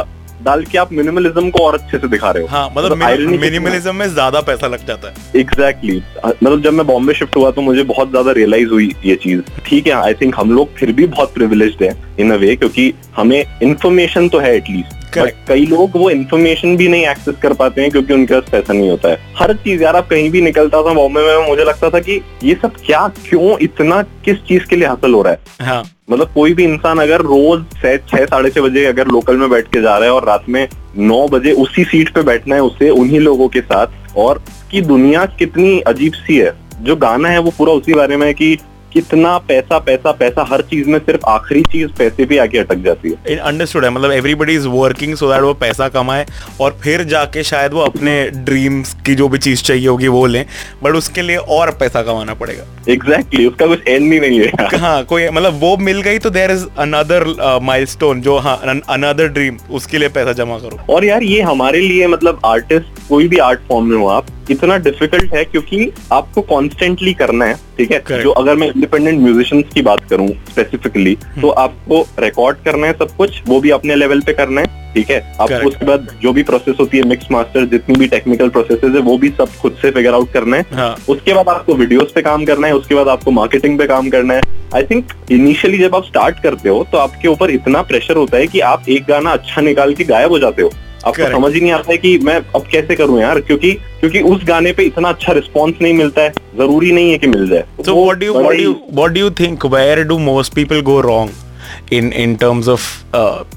डाल 0.43 0.63
के 0.65 0.77
आप 0.77 0.91
मिनिमलिज्म 0.93 1.49
को 1.49 1.63
और 1.65 1.73
अच्छे 1.73 1.97
से 1.97 2.07
दिखा 2.07 2.29
रहे 2.31 2.43
हो 2.43 2.49
हाँ 2.49 2.69
मतलब? 2.77 2.97
मिनिमलिज्म 2.97 3.95
में 3.95 4.07
ज़्यादा 4.07 4.41
पैसा 4.41 4.67
लग 4.67 4.85
जाता 4.87 5.07
है 5.07 5.39
एग्जैक्टली 5.39 5.95
exactly. 5.95 6.43
मतलब 6.43 6.61
जब 6.61 6.73
मैं 6.73 6.85
बॉम्बे 6.87 7.13
शिफ्ट 7.13 7.35
हुआ 7.37 7.51
तो 7.51 7.61
मुझे 7.61 7.83
बहुत 7.83 8.09
ज़्यादा 8.09 8.31
रियलाइज़ 8.31 8.69
हुई 8.69 8.91
ये 9.05 9.15
चीज़ 9.15 9.41
ठीक 9.65 9.87
है 9.87 9.93
आई 9.95 10.13
थिंक 10.13 10.35
हम 10.37 10.51
लोग 10.51 10.73
फिर 10.75 10.91
भी 10.91 11.05
बहुत 11.07 11.33
प्रिविलेज 11.33 11.77
हैं 11.81 11.93
इन 12.19 12.31
अ 12.31 12.37
वे 12.37 12.55
क्योंकि 12.55 12.93
हमें 13.15 13.43
इन्फॉर्मेशन 13.63 14.29
तो 14.29 14.39
है 14.39 14.55
एटलीस्ट 14.55 15.00
Correct. 15.13 15.47
कई 15.47 15.65
लोग 15.65 15.91
वो 15.95 16.09
इन्फॉर्मेशन 16.09 16.75
भी 16.77 16.87
नहीं 16.87 17.05
एक्सेस 17.07 17.35
कर 17.41 17.53
पाते 17.53 17.81
हैं 17.81 17.91
क्योंकि 17.91 18.13
उनके 18.13 18.33
पास 18.33 18.49
पैसा 18.51 18.73
नहीं 18.73 18.89
होता 18.89 19.09
है। 19.09 19.17
हर 19.37 19.53
चीज़ 19.53 19.83
यार 19.83 19.95
आप 19.95 20.07
कहीं 20.09 20.29
भी 20.31 20.41
निकलता 20.41 20.81
था 20.81 20.93
बॉम्बे 20.93 21.21
में 21.21 21.47
मुझे 21.49 21.63
लगता 21.63 21.89
था 21.89 21.99
कि 21.99 22.19
ये 22.43 22.55
सब 22.61 22.75
क्या 22.85 23.07
क्यों 23.29 23.57
इतना 23.61 24.01
किस 24.25 24.37
चीज़ 24.47 24.65
के 24.65 24.75
लिए 24.75 24.87
हासिल 24.87 25.13
हो 25.13 25.21
रहा 25.21 25.33
है? 25.33 25.39
हाँ। 25.61 25.83
मतलब 26.09 26.31
कोई 26.33 26.53
भी 26.53 26.63
इंसान 26.63 26.99
अगर 26.99 27.21
रोज 27.21 27.63
छह 27.81 28.25
साढ़े 28.25 28.49
छह 28.49 28.61
बजे 28.61 28.85
अगर 28.85 29.07
लोकल 29.07 29.37
में 29.37 29.49
बैठ 29.49 29.67
के 29.67 29.81
जा 29.81 29.97
रहा 29.97 30.05
है 30.05 30.13
और 30.13 30.25
रात 30.27 30.45
में 30.49 30.67
नौ 30.97 31.27
बजे 31.27 31.51
उसी 31.61 31.83
सीट 31.83 32.13
पे 32.13 32.21
बैठना 32.23 32.55
है 32.55 32.61
उसे 32.61 32.89
उन्हीं 32.89 33.19
लोगों 33.19 33.47
के 33.47 33.61
साथ 33.61 34.17
और 34.17 34.43
की 34.71 34.81
दुनिया 34.81 35.25
कितनी 35.39 35.79
अजीब 35.87 36.13
सी 36.15 36.37
है 36.37 36.53
जो 36.81 36.95
गाना 36.95 37.29
है 37.29 37.39
वो 37.39 37.51
पूरा 37.57 37.73
उसी 37.73 37.93
बारे 37.93 38.17
में 38.17 38.25
है 38.27 38.33
कि 38.33 38.57
कितना 38.93 39.37
पैसा 39.47 39.77
पैसा 39.79 40.11
पैसा 40.19 40.45
हर 40.49 40.61
चीज़ 40.69 40.89
में 40.89 40.97
सिर्फ़ 40.99 41.25
आखिरी 41.29 41.61
चीज़ 41.71 41.87
पैसे 41.97 42.25
भी 42.25 42.37
आके 42.37 42.57
अटक 42.57 42.83
जाती 42.85 43.09
है। 43.09 43.37
अंडरस्टूड 43.37 43.85
है 43.85 43.89
मतलब 43.89 44.11
everybody 44.11 44.55
is 44.55 44.67
working 44.69 45.15
so 45.15 45.31
that 45.31 45.41
वो 45.41 45.53
पैसा 45.61 45.87
कमाए 45.89 46.25
और 46.61 46.77
फिर 46.83 47.03
जाके 47.05 47.43
शायद 47.43 47.73
वो 47.73 47.81
अपने 47.81 48.15
ड्रीम्स 48.45 48.93
की 49.05 49.15
जो 49.15 49.27
भी 49.27 49.37
चीज़ 49.39 49.63
चाहिए 49.63 49.87
होगी 49.87 50.07
वो 50.07 50.25
लें 50.25 50.45
बट 50.83 50.95
उसके 50.95 51.21
लिए 51.21 51.37
और 51.37 51.71
पैसा 51.79 52.01
कमाना 52.01 52.33
पड़ेगा। 52.33 52.63
एग्जैक्टली 52.89 53.19
exactly, 53.19 53.47
उसका 53.47 53.67
कुछ 53.67 53.87
एंड 53.87 54.13
ही 54.13 54.19
नहीं 54.19 54.39
है 54.39 54.79
हाँ 54.79 55.03
कोई 55.05 55.29
मतलब 55.29 55.59
वो 55.61 55.75
मिल 55.79 56.01
गई 56.01 56.19
तो 56.19 56.29
देर 56.31 56.51
इज़ 56.51 56.65
अनदर 56.79 57.25
माइलस्टोन 57.63 58.21
जो 58.21 58.37
हाँ 58.39 58.57
अनदर 58.67 59.27
ड्रीम 59.29 59.57
उसके 59.71 59.97
लिए 59.97 60.09
पैसा 60.09 60.33
जमा 60.33 60.57
करो। 60.59 60.93
और 60.93 61.05
यार 61.05 61.23
ये 61.23 61.41
हमारे 61.43 61.79
लिए 61.81 62.07
मतलब 62.07 62.41
आर्टिस्ट 62.45 63.07
कोई 63.09 63.27
भी 63.27 63.37
आर्ट 63.39 63.59
फॉर्म 63.69 63.85
में 63.87 63.97
हो 63.97 64.07
आप 64.09 64.25
इतना 64.51 64.77
डिफ़िकल्ट 64.77 65.33
है 65.33 65.43
क्योंकि 65.45 65.91
आपको 66.11 66.41
कॉन्स्टेंटली 66.43 67.13
करना 67.13 67.45
है 67.45 67.55
ठीक 67.77 67.91
है? 67.91 68.01
Correct. 68.03 68.23
जो 68.23 68.31
अगर 68.31 68.55
मैं 68.55 68.69
इंडिपेंडेंट 68.81 69.19
म्यूजिशियंस 69.21 69.73
की 69.73 69.81
बात 69.81 69.99
करूँ 70.09 70.27
स्पेसिफिकली 70.49 71.15
तो 71.41 71.49
आपको 71.63 72.01
रिकॉर्ड 72.19 72.57
करना 72.65 72.87
है 72.87 72.93
सब 72.93 73.15
कुछ 73.17 73.41
वो 73.47 73.59
भी 73.61 73.69
अपने 73.71 73.95
लेवल 73.95 74.21
पे 74.21 74.33
करना 74.33 74.61
है 74.61 74.79
ठीक 74.93 75.09
है. 75.11 75.19
आपको 75.41 75.67
उसके 75.67 75.85
बाद 75.85 76.07
जो 76.21 76.31
भी 76.33 76.43
प्रोसेस 76.43 76.75
होती 76.79 76.97
है 76.97 77.03
मिक्स 77.07 77.27
मास्टर 77.31 77.65
जितनी 77.65 77.95
भी 77.95 78.07
टेक्निकल 78.07 78.49
प्रोसेसेस 78.49 78.95
है 78.95 79.01
वो 79.01 79.17
भी 79.17 79.29
सब 79.31 79.49
खुद 79.61 79.75
से 79.81 79.91
फिगर 79.91 80.13
आउट 80.13 80.31
करना 80.31 80.57
है। 80.57 80.65
हाँ। 80.73 80.95
उसके 81.09 81.33
बाद 81.33 81.49
आपको 81.49 81.73
वीडियोस 81.75 82.11
पे 82.15 82.21
काम 82.21 82.45
करना 82.45 82.67
है 82.67 82.73
उसके 82.75 82.95
बाद 82.95 83.07
आपको 83.07 83.31
मार्केटिंग 83.31 83.77
पे 83.79 83.87
काम 83.87 84.09
करना 84.09 84.33
है। 84.33 84.41
आई 84.75 84.83
थिंक 84.83 85.13
इनिशियली 85.31 85.77
जब 85.77 85.95
आप 85.95 86.05
स्टार्ट 86.05 86.41
करते 86.43 86.69
हो 86.69 86.85
तो 86.91 86.97
आपके 86.97 87.27
ऊपर 87.27 87.51
इतना 87.51 87.81
प्रेशर 87.83 88.17
होता 88.17 88.37
है 88.37 88.47
कि 88.47 88.59
आप 88.67 88.89
एक 88.89 89.05
गाना 89.09 89.31
अच्छा 89.31 89.61
निकाल 89.61 89.93
के 89.93 90.03
गायब 90.05 90.31
हो 90.31 90.39
जाते 90.39 90.61
हो। 90.61 90.71
आपको 91.07 91.31
समझ 91.31 91.53
ही 91.53 91.61
नहीं 91.61 91.71
आता 91.71 91.91
है 91.91 91.97
कि 91.97 92.17
मैं 92.17 92.35
अब 92.55 92.63
कैसे 92.71 92.95
करूँ 92.95 93.21
यार? 93.21 93.41
क्योंकि 93.41 93.71
क्योंकि 93.71 94.19
उस 94.19 94.41
गाने 94.43 94.71
पे 94.71 94.83
इतना 94.83 95.09
अच्छा 95.09 95.33
रिस्पॉन्स 95.33 95.75
नहीं 95.81 95.93
मिलता 95.93 96.21
है। 96.21 96.29
ज़रूरी 96.29 96.91
नहीं 96.91 97.11
है 97.11 97.17
कि 97.17 97.27
मिल 97.27 97.47
जाए। 97.49 97.63
So 97.81 97.89
वो 97.89 98.05
what 98.05 98.19
do 98.21 98.27
you 98.27 98.35
बड़ा 98.35 98.47
what 98.49 98.57
do 98.57 98.65
ही- 98.65 98.67
you 98.67 98.99
what 98.99 99.15
do 99.17 99.23
you 99.23 99.31
think? 99.41 99.71
Where 99.71 100.03
do 100.11 100.19
most 100.27 100.57
people 100.59 100.83
go 100.91 100.99
wrong? 101.07 101.29
In 101.93 102.13
in 102.13 102.35
terms 102.35 102.67
of 102.67 102.81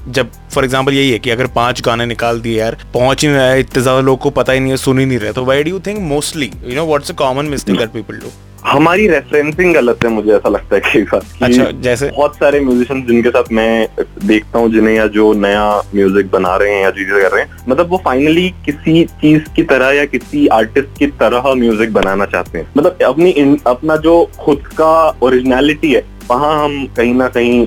जब 0.09 0.29
फॉर 0.53 0.63
एग्जांपल 0.63 0.93
यही 0.93 1.11
है 1.11 1.19
कि 1.19 1.29
अगर 1.29 1.47
पाँच 1.47 1.81
गाने 1.81 2.05
निकाल 2.05 2.39
दिए 2.41 2.59
यार 2.59 2.77
पहुँच 2.93 3.21
ही 3.21 3.27
नहीं 3.27 3.37
रहा 3.37 3.47
है 3.49 3.59
इतने 3.59 3.81
ज़्यादा 3.83 4.01
लोग 4.01 4.19
को 4.19 4.29
पता 4.29 4.53
ही 4.53 4.59
नहीं 4.59 4.71
है 4.71 4.77
सुन 4.77 4.99
ही 4.99 5.05
नहीं 5.05 5.19
रहे 5.19 5.31
तो 5.33 5.43
why 5.45 5.63
do 5.63 5.69
you 5.69 5.79
think 5.79 5.99
mostly 5.99 6.51
you 6.67 6.75
know 6.75 6.85
what's 6.85 7.11
a 7.11 7.13
common 7.13 7.45
mistake 7.45 7.77
that 7.77 7.89
people 7.89 8.15
do 8.15 8.31
हमारी 8.65 9.07
रेफरेंसिंग 9.07 9.73
गलत 9.73 10.03
है 10.03 10.09
मुझे 10.11 10.31
ऐसा 10.33 10.49
लगता 10.49 10.75
है 10.75 10.81
कई 10.81 11.01
बार 11.03 11.21
कि 11.37 11.45
अच्छा, 11.45 11.69
जैसे? 11.81 12.07
बहुत 12.07 12.35
सारे 12.35 12.59
म्यूजिशियन 12.59 13.05
जिनके 13.05 13.29
साथ 13.29 13.51
मैं 13.51 13.87
देखता 14.25 14.59
हूँ 14.59 14.71
जिन्हें 14.71 14.95
या 14.95 15.05
जो 15.07 15.31
नया 15.35 15.65
म्यूज़िक 15.95 16.31
बना 16.31 16.55
रहे 16.55 16.73
हैं 16.73 16.81
या 16.83 16.89
चीज़ें 16.91 17.21
कर 17.21 17.31
रहे 17.31 17.43
हैं 17.43 17.57
मतलब 17.69 17.89
वो 17.89 18.01
फाइनली 18.05 18.49
किसी 18.65 19.03
चीज़ 19.21 19.53
की 19.55 19.63
तरह 19.63 19.91
या 19.91 20.05
किसी 20.05 20.47
आर्टिस्ट 20.53 20.97
की 20.99 21.07
तरह 21.19 21.53
म्यूज़िक 21.55 21.93
बनाना 21.93 22.25
चाहते 22.25 22.57
हैं 22.57 22.67
मतलब 22.77 22.97
अपनी 23.05 23.33
अपना 23.67 23.95
जो 23.97 24.17
खुद 24.39 24.67
का 24.77 24.93
ओरिजिनलिटी 25.23 25.93
है 25.93 26.03
वहाँ 26.29 26.53
हम 26.63 26.85
कहीं 26.97 27.13
ना 27.15 27.27
कहीं 27.37 27.65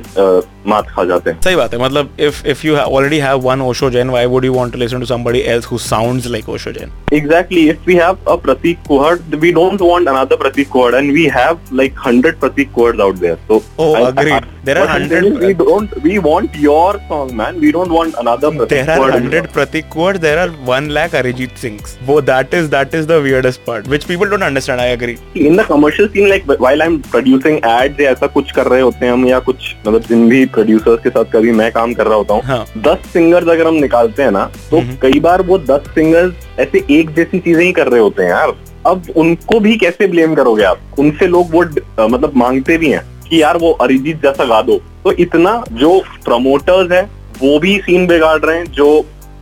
मात 0.71 0.89
खा 0.91 1.05
जाते 1.05 1.31
हैं 1.31 1.41
सही 1.45 1.57
बात 1.57 1.75
है 1.75 1.81
मतलब 1.81 2.11
if 2.21 2.47
if 2.49 2.67
you 2.67 2.77
already 2.77 3.19
have 3.19 3.39
one 3.49 3.61
Osho 3.63 3.91
Jain 3.91 4.11
why 4.11 4.27
would 4.35 4.45
you 4.45 4.53
want 4.55 4.73
to 4.73 4.79
listen 4.79 5.01
to 5.01 5.07
somebody 5.07 5.41
else 5.55 5.67
who 5.71 5.79
sounds 5.87 6.27
like 6.37 6.49
Osho 6.49 6.73
Jain 6.79 6.93
Exactly. 7.19 7.61
If 7.73 7.87
we 7.91 7.95
have 7.99 8.19
a 8.33 8.35
Pratik 8.41 8.83
Kuhad, 8.89 9.37
we 9.45 9.51
don't 9.59 9.83
want 9.91 10.11
another 10.13 10.37
Pratik 10.41 10.69
Kuhad, 10.75 10.97
and 10.99 11.13
we 11.19 11.23
have 11.37 11.71
like 11.81 12.03
hundred 12.07 12.37
Pratik 12.43 12.75
Kuhads 12.79 13.03
out 13.07 13.23
there. 13.25 13.39
So 13.51 13.59
Oh, 13.85 13.89
I- 13.95 14.03
agreed. 14.09 14.35
I- 14.35 14.58
There 14.69 14.77
are 14.77 14.81
what 14.83 14.91
I'm 14.93 15.03
100 15.03 15.23
saying 15.23 15.37
is 15.37 15.45
We 15.45 15.55
don't. 15.55 15.93
We 16.03 16.15
want 16.19 16.57
your 16.57 17.01
song, 17.09 17.35
man. 17.35 17.59
We 17.59 17.71
don't 17.73 17.91
want 17.91 18.17
another 18.19 18.51
Pratik 18.51 18.69
there 18.69 18.91
are. 18.95 19.13
100 19.13 19.47
Pratik 19.55 19.87
Kuhad, 19.89 20.19
there 20.21 20.39
are 20.39 20.51
1 20.73 20.91
lakh 20.91 21.13
Arijit 21.21 21.55
Singhs. 21.63 21.95
Wo 22.09 22.17
that 22.23 22.53
is 22.59 22.69
that 22.75 22.97
is 22.99 23.07
the 23.07 23.19
weirdest 23.29 23.65
part, 23.65 23.89
which 23.89 24.07
people 24.07 24.29
don't 24.29 24.47
understand. 24.51 24.83
I 24.83 24.89
agree. 24.99 25.17
In 25.47 25.57
the 25.57 25.65
commercial 25.65 26.11
scene, 26.11 26.29
like 26.29 26.45
while 26.67 26.85
I'm 26.87 27.01
producing 27.15 27.59
ads 27.71 28.01
या 28.01 28.11
ऐसा 28.11 28.27
कुछ 28.37 28.53
कर 28.61 28.67
रहे 28.67 28.81
होते 28.81 29.07
हैं 29.07 29.13
हम 29.13 29.27
या 29.29 29.39
कुछ 29.49 29.75
मतलब 29.87 30.07
जिन 30.09 30.29
भी 30.29 30.45
प्रोड्यूसर्स 30.59 31.03
के 31.03 31.11
साथ 31.11 31.33
कभी 31.33 31.53
मैं 31.63 31.73
काम 31.73 31.95
कर 31.95 32.07
रहा 32.07 32.17
होता 32.17 32.35
हूँ 32.35 32.43
हाँ 32.45 32.65
दस 32.93 33.13
सिंगर्स 33.13 33.49
अगर 33.49 33.67
हम 33.67 33.83
निकालते 33.89 34.23
हैं 34.23 34.31
ना 34.31 34.45
तो 34.71 34.79
हम्म। 34.79 34.97
कई 35.03 35.21
बार 35.21 35.43
वो 35.51 35.59
दस 35.75 35.93
सिंगर्स 35.95 36.49
ऐसे 36.61 36.85
एक 37.01 37.15
जैसी 37.15 37.39
चीज़ें 37.41 37.65
ही 37.65 37.73
कर 37.73 37.89
रहे 37.89 38.01
होते 38.01 38.23
हैं 38.23 38.31
यार 38.31 38.57
अब 38.87 39.13
उनको 39.17 39.61
भी 39.61 39.77
कैसे 39.77 40.07
ब्लेम 40.07 40.35
करोगे 40.35 40.65
आप 40.65 40.99
उनसे 40.99 41.27
लोग 41.27 41.55
वो 41.55 41.65
मतलब 42.09 42.37
मांगते 42.37 42.77
भी 42.79 42.91
हैं 42.91 43.07
कि 43.31 43.43
यार 43.43 43.57
वो 43.57 43.73
अरिजीत 43.83 44.23
जैसा 44.23 44.45
गा 44.45 44.63
दो। 44.63 44.81
तो 45.05 45.13
इतना 45.19 45.63
जो 45.73 45.99
प्रमोटर्स 46.25 46.93
हैं 46.93 47.05
वो 47.43 47.59
भी 47.59 47.79
सीन 47.81 48.07
बिगाड़ 48.07 48.39
रहे 48.39 48.57
हैं 48.59 48.73
जो 48.73 48.89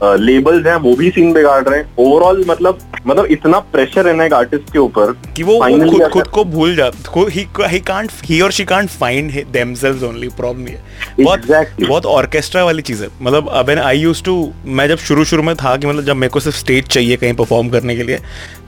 लेबल्स 0.02 0.66
हैं 0.66 0.74
वो 0.76 0.94
भी 0.96 1.10
सीन 1.10 1.32
बिगाड़ 1.32 1.62
रहे 1.64 1.78
हैं। 1.78 1.94
ओवरऑल 1.98 2.44
मतलब 2.48 2.78
मतलब 3.06 3.26
इतना 3.30 3.58
प्रेशर 3.72 4.08
है 4.08 4.14
ना 4.14 4.24
एक 4.24 4.32
आर्टिस्ट 4.32 4.72
के 4.72 4.78
ऊपर 4.78 5.12
कि 5.36 5.42
वो 5.42 5.58
खुद 5.60 6.08
खुद 6.12 6.26
को 6.26 6.44
भूल 6.44 6.74
जाते 6.76 7.20
ही 7.30 7.46
ही 7.62 7.78
कांट 7.80 8.10
ही 8.24 8.40
और 8.40 8.52
she 8.52 8.64
can't 8.64 8.88
find 8.90 9.32
themselves 9.52 10.02
only 10.02 10.28
problem 10.36 10.68
ये। 10.68 10.78
बहुत 11.20 11.40
Exactly. 11.40 11.88
बहुत 11.88 12.06
ऑर्केस्ट्रा 12.06 12.64
वाली 12.64 12.82
चीज़ 12.82 13.02
है। 13.02 13.08
मतलब 13.22 13.48
अब 13.48 13.70
एन 13.70 13.78
आई 13.78 13.98
यूज़ 13.98 14.22
टू 14.24 14.34
मैं 14.66 14.88
जब 14.88 14.98
शुरू 14.98 15.24
शुरू 15.24 15.42
में 15.42 15.54
था 15.56 15.76
कि 15.76 15.86
मतलब 15.86 16.04
जब 16.04 16.16
मेरे 16.16 16.30
को 16.30 16.40
सिर्फ़ 16.40 16.58
स्टेज 16.58 16.86
चाहिए 16.86 17.16
कहीं 17.16 17.34
परफॉर्म 17.34 17.68
करने 17.68 17.96
के 17.96 18.02
लिए 18.02 18.18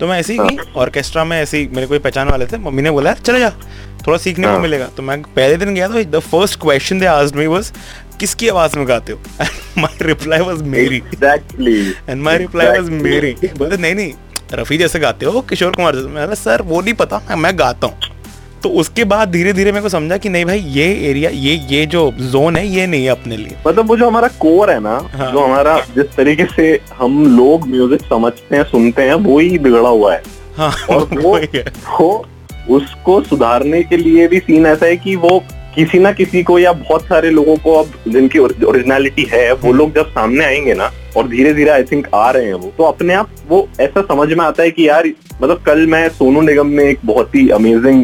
तो 0.01 0.07
मैं 0.07 0.19
ऐसे 0.21 0.33
ही 0.33 0.39
हाँ। 0.39 0.73
ऑर्केस्ट्रा 0.77 1.25
में 1.25 1.41
ऐसे 1.41 1.59
ही 1.59 1.69
मेरे 1.75 1.87
कोई 1.87 1.99
पहचान 1.99 2.29
वाले 2.29 2.47
थे। 2.47 2.59
मम्मी 2.59 2.83
ने 2.83 2.91
बोला 2.91 3.13
चले 3.15 3.41
जा। 3.41 3.53
थोड़ा 4.07 4.19
सीखने 4.19 4.47
को 4.47 4.53
हाँ। 4.53 4.61
मिलेगा। 4.61 4.87
तो 4.97 5.03
मैं 5.03 5.21
पहले 5.23 5.57
दिन 5.57 5.75
गया 5.75 5.89
तो 5.89 6.03
the 6.11 6.21
first 6.23 6.61
question 6.61 7.01
they 7.01 7.07
asked 7.07 7.39
me 7.39 7.47
was 7.47 7.73
किसकी 8.21 8.49
आवाज़ 8.49 8.79
में 8.79 8.87
गाते 8.89 9.13
हो? 9.13 9.19
माय 9.79 9.99
रिप्लाई 10.03 10.41
वाज 10.41 10.63
मेरी। 10.69 10.97
Exactly 10.97 11.81
and 12.09 12.23
my 12.23 12.39
reply 12.39 12.69
was 12.69 12.89
मेरी। 13.03 13.35
बोले 13.59 13.77
नहीं 13.77 13.95
नहीं 13.95 14.13
रफी 14.55 14.79
जैसे 14.79 14.99
गाते 14.99 15.27
हो 15.27 15.41
किशोर 15.41 15.73
कुमार 15.73 15.95
जैसे। 15.95 16.09
मैंने 16.09 16.35
सर 16.35 16.63
वो 16.63 16.81
नहीं 16.81 16.95
पता 16.95 17.37
मैं 17.37 17.59
गाता 17.59 17.87
हूँ। 17.87 18.17
तो 18.63 18.69
उसके 18.81 19.05
बाद 19.05 19.31
धीरे 19.31 19.53
धीरे 19.53 19.73
मेरे 19.73 19.83
को 19.83 19.89
समझा 19.89 20.17
कि 20.17 20.29
नहीं 20.29 20.45
भाई 20.45 20.59
ये 20.59 20.87
एरिया 21.11 21.31
ये 21.31 21.55
ये 21.71 21.85
जो 21.87 22.11
जोन 22.23 22.57
है 22.57 22.67
ये 22.67 22.87
नहीं 22.87 23.05
है 23.05 23.11
अपने 23.11 23.37
लिए। 23.37 23.57
मतलब 23.67 23.89
वो 23.89 23.97
जो 23.97 24.07
हमारा 24.07 24.29
कोर 24.41 24.71
है 24.71 24.79
ना 24.81 24.97
हाँ। 25.13 25.31
जो 25.33 25.45
हमारा 25.45 25.79
जिस 25.95 26.07
तरीके 26.17 26.45
से 26.55 26.81
हम 26.95 27.25
लोग 27.37 27.69
म्यूज़िक 27.69 28.01
समझते 28.03 28.57
हैं 28.57 28.65
सुनते 28.65 29.03
हैं 29.03 29.15
वो 29.27 29.39
ही 29.39 29.59
बिगड़ा 29.59 29.89
हुआ 29.89 30.13
है। 30.15 30.23
हाँ 30.57 30.73
और 30.91 31.19
वो 31.23 31.37
है। 31.37 31.65
वो 32.01 32.27
उसको 32.71 33.21
सुधारने 33.23 33.83
के 33.83 33.97
लिए 33.97 34.29
भी 34.29 34.39
सीन 34.39 34.67
ऐसा 34.67 34.87
है 34.87 34.97
कि 34.97 35.17
वो 35.17 35.45
किसी 35.75 35.99
ना 35.99 36.13
किसी 36.13 36.43
को 36.43 36.59
या 36.59 36.73
बहुत 36.73 37.03
सारे 37.03 37.31
लोगों 37.31 37.57
को 37.57 37.75
अब 37.75 37.91
जिनकी 38.09 38.39
ओरिजिनलिटी 38.39 39.27
है 39.33 39.53
वो 39.53 39.73
लोग 39.73 39.95
जब 39.95 40.09
सामने 40.09 40.45
आएँगे 40.45 40.75
ना 40.75 40.91
और 41.17 41.29
धीरे 41.29 41.53
धीरे 41.55 41.71
आई 41.71 41.83
थिंक 41.83 42.09
आ 42.15 42.31
रहे 42.31 42.47
हैं 42.47 42.55
वो 42.55 42.73
तो 42.79 42.85
अपने 42.85 43.15
आप 43.15 43.31
वो 43.49 43.69
ऐसा 43.81 44.03
समझ 44.03 44.29
में 44.33 44.45
आता 44.45 44.63
है 44.63 44.71
कि 44.71 44.89
यार 44.89 45.09
मतलब 45.43 45.63
कल 45.67 45.87
मैं 45.87 46.09
सोनू 46.09 46.41
निगम 46.41 46.67
ने 46.67 46.89
एक 46.91 46.99
बहुत 47.05 47.35
ही 47.35 47.49
अमेजिंग 47.49 48.03